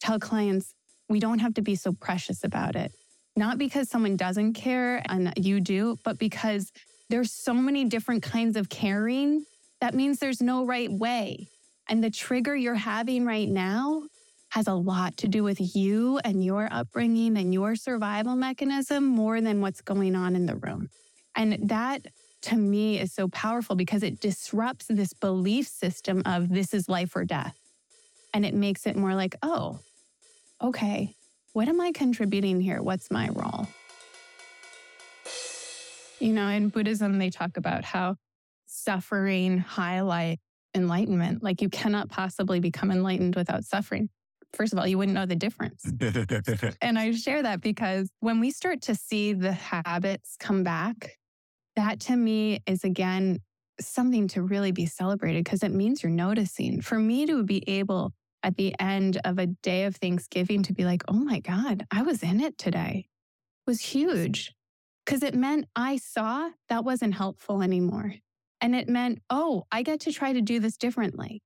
tell 0.00 0.18
clients 0.18 0.74
we 1.08 1.20
don't 1.20 1.40
have 1.40 1.54
to 1.54 1.62
be 1.62 1.74
so 1.74 1.92
precious 1.92 2.44
about 2.44 2.76
it. 2.76 2.92
Not 3.36 3.58
because 3.58 3.88
someone 3.88 4.16
doesn't 4.16 4.54
care 4.54 5.02
and 5.06 5.32
you 5.36 5.60
do, 5.60 5.96
but 6.04 6.18
because 6.18 6.72
there's 7.08 7.32
so 7.32 7.54
many 7.54 7.84
different 7.84 8.22
kinds 8.22 8.56
of 8.56 8.68
caring. 8.68 9.44
That 9.80 9.94
means 9.94 10.18
there's 10.18 10.42
no 10.42 10.64
right 10.64 10.90
way. 10.90 11.48
And 11.88 12.02
the 12.04 12.10
trigger 12.10 12.54
you're 12.54 12.74
having 12.74 13.24
right 13.24 13.48
now 13.48 14.02
has 14.50 14.66
a 14.66 14.74
lot 14.74 15.16
to 15.18 15.28
do 15.28 15.44
with 15.44 15.76
you 15.76 16.18
and 16.24 16.44
your 16.44 16.68
upbringing 16.70 17.36
and 17.36 17.52
your 17.52 17.76
survival 17.76 18.34
mechanism 18.34 19.04
more 19.04 19.40
than 19.40 19.60
what's 19.60 19.80
going 19.80 20.16
on 20.16 20.34
in 20.34 20.46
the 20.46 20.56
room. 20.56 20.88
And 21.36 21.68
that 21.68 22.06
to 22.42 22.56
me 22.56 22.98
is 22.98 23.12
so 23.12 23.28
powerful 23.28 23.76
because 23.76 24.02
it 24.02 24.20
disrupts 24.20 24.86
this 24.88 25.12
belief 25.12 25.66
system 25.66 26.22
of 26.24 26.48
this 26.48 26.72
is 26.72 26.88
life 26.88 27.14
or 27.14 27.24
death. 27.24 27.56
And 28.32 28.46
it 28.46 28.54
makes 28.54 28.86
it 28.86 28.96
more 28.96 29.14
like, 29.14 29.36
oh, 29.42 29.80
okay, 30.62 31.14
what 31.52 31.68
am 31.68 31.80
I 31.80 31.92
contributing 31.92 32.60
here? 32.60 32.82
What's 32.82 33.10
my 33.10 33.28
role? 33.28 33.66
You 36.20 36.32
know, 36.32 36.48
in 36.48 36.68
Buddhism, 36.68 37.18
they 37.18 37.30
talk 37.30 37.56
about 37.56 37.84
how 37.84 38.16
suffering 38.66 39.58
highlight 39.58 40.40
enlightenment. 40.74 41.42
Like 41.42 41.62
you 41.62 41.68
cannot 41.68 42.08
possibly 42.08 42.60
become 42.60 42.90
enlightened 42.90 43.36
without 43.36 43.64
suffering. 43.64 44.08
First 44.54 44.72
of 44.72 44.78
all, 44.78 44.86
you 44.86 44.98
wouldn't 44.98 45.14
know 45.14 45.26
the 45.26 45.36
difference. 45.36 45.84
and 46.80 46.98
I 46.98 47.12
share 47.12 47.42
that 47.42 47.60
because 47.60 48.10
when 48.20 48.40
we 48.40 48.50
start 48.50 48.82
to 48.82 48.94
see 48.94 49.32
the 49.32 49.52
habits 49.52 50.36
come 50.38 50.62
back, 50.62 51.18
that 51.76 52.00
to 52.00 52.16
me 52.16 52.60
is 52.66 52.84
again 52.84 53.40
something 53.80 54.26
to 54.28 54.42
really 54.42 54.72
be 54.72 54.86
celebrated 54.86 55.44
because 55.44 55.62
it 55.62 55.72
means 55.72 56.02
you're 56.02 56.10
noticing. 56.10 56.80
For 56.80 56.98
me 56.98 57.26
to 57.26 57.44
be 57.44 57.62
able 57.68 58.12
at 58.42 58.56
the 58.56 58.74
end 58.80 59.20
of 59.24 59.38
a 59.38 59.46
day 59.46 59.84
of 59.84 59.96
Thanksgiving 59.96 60.62
to 60.64 60.72
be 60.72 60.84
like, 60.84 61.02
oh 61.08 61.12
my 61.12 61.40
God, 61.40 61.84
I 61.90 62.02
was 62.02 62.22
in 62.22 62.40
it 62.40 62.58
today 62.58 63.08
was 63.68 63.80
huge 63.80 64.54
because 65.04 65.22
it 65.22 65.34
meant 65.34 65.66
I 65.76 65.98
saw 65.98 66.48
that 66.70 66.84
wasn't 66.84 67.14
helpful 67.14 67.62
anymore. 67.62 68.14
And 68.60 68.74
it 68.74 68.88
meant, 68.88 69.20
oh, 69.30 69.66
I 69.70 69.82
get 69.82 70.00
to 70.00 70.12
try 70.12 70.32
to 70.32 70.40
do 70.40 70.58
this 70.58 70.76
differently. 70.76 71.42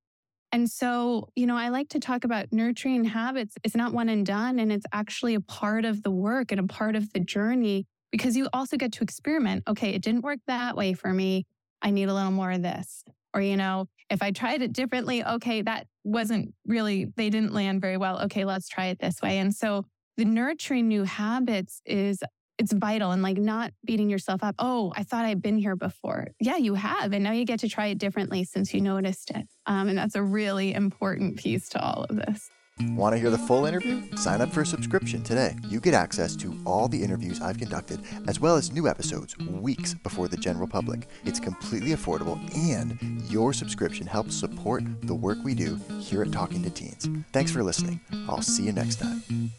And 0.53 0.71
so, 0.71 1.31
you 1.35 1.47
know, 1.47 1.57
I 1.57 1.71
like 1.71 1.89
to 1.91 1.99
talk 1.99 2.25
about 2.25 2.53
nurturing 2.53 3.05
habits. 3.05 3.55
It's 3.65 3.75
not 3.75 3.95
one 3.95 4.11
and 4.11 4.25
done, 4.25 4.59
and 4.59 4.71
it's 4.71 4.85
actually 4.93 5.35
a 5.35 5.41
part 5.41 5.87
of 5.87 6.03
the 6.03 6.11
work 6.11 6.53
and 6.53 6.61
a 6.61 6.67
part 6.67 6.95
of 6.95 7.11
the 7.15 7.21
journey 7.21 7.87
because 8.11 8.37
you 8.37 8.49
also 8.53 8.77
get 8.77 8.93
to 8.93 9.03
experiment. 9.03 9.65
Okay, 9.67 9.95
it 9.95 10.03
didn't 10.03 10.21
work 10.21 10.41
that 10.47 10.77
way 10.77 10.93
for 10.93 11.13
me. 11.13 11.47
I 11.81 11.91
need 11.91 12.11
a 12.11 12.15
little 12.15 12.31
more 12.31 12.51
of 12.51 12.63
this. 12.63 13.03
Or, 13.35 13.41
you 13.41 13.57
know, 13.57 13.87
if 14.11 14.23
I 14.23 14.31
tried 14.31 14.61
it 14.61 14.75
differently, 14.75 15.25
okay, 15.25 15.63
that 15.63 15.87
wasn't 16.05 16.55
really, 16.67 17.07
they 17.17 17.31
didn't 17.31 17.55
land 17.55 17.81
very 17.81 17.97
well. 17.97 18.21
Okay, 18.25 18.45
let's 18.45 18.69
try 18.69 18.87
it 18.87 18.99
this 19.01 19.23
way. 19.23 19.39
And 19.39 19.55
so 19.55 19.87
the 20.19 20.27
nurturing 20.27 20.87
new 20.87 21.05
habits 21.05 21.81
is 21.87 22.23
it's 22.63 22.73
vital 22.73 23.11
and 23.11 23.23
like 23.23 23.39
not 23.39 23.73
beating 23.85 24.09
yourself 24.09 24.43
up. 24.43 24.55
Oh, 24.59 24.93
I 24.97 25.03
thought 25.03 25.25
I'd 25.25 25.43
been 25.43 25.59
here 25.59 25.77
before. 25.77 26.29
Yeah, 26.41 26.57
you 26.57 26.75
have. 26.75 27.13
And 27.13 27.25
now 27.25 27.33
you 27.33 27.45
get 27.45 27.61
to 27.61 27.69
try 27.69 27.87
it 27.89 27.99
differently 27.99 28.45
since 28.45 28.73
you 28.73 28.81
noticed 28.81 29.31
it. 29.31 29.49
Um, 29.67 29.89
and 29.89 29.99
that's 29.99 30.15
a 30.15 30.23
really 30.23 30.73
important 30.73 31.37
piece 31.37 31.69
to 31.71 31.83
all 31.83 32.07
of 32.09 32.17
this. 32.17 32.49
Want 32.81 33.15
to 33.15 33.19
hear 33.19 33.31
the 33.31 33.39
full 33.39 33.67
interview? 33.67 34.01
Sign 34.17 34.41
up 34.41 34.51
for 34.51 34.63
a 34.63 34.67
subscription 34.67 35.23
today. 35.23 35.57
You 35.69 35.79
get 35.79 35.93
access 35.93 36.35
to 36.37 36.59
all 36.65 36.89
the 36.89 37.03
interviews 37.03 37.41
I've 37.41 37.59
conducted, 37.59 38.01
as 38.27 38.41
well 38.41 38.57
as 38.57 38.73
new 38.73 38.89
episodes 38.89 39.37
weeks 39.39 39.95
before 39.95 40.27
the 40.27 40.39
general 40.39 40.67
public. 40.67 41.07
It's 41.25 41.39
completely 41.39 41.91
affordable, 41.91 42.39
and 42.57 42.99
your 43.31 43.53
subscription 43.53 44.07
helps 44.07 44.35
support 44.35 44.85
the 45.03 45.15
work 45.15 45.39
we 45.45 45.55
do 45.55 45.79
here 46.01 46.23
at 46.23 46.33
Talking 46.33 46.63
to 46.63 46.71
Teens. 46.71 47.09
Thanks 47.33 47.53
for 47.53 47.63
listening. 47.63 48.01
I'll 48.27 48.43
see 48.43 48.65
you 48.65 48.73
next 48.73 48.97
time. 48.97 49.53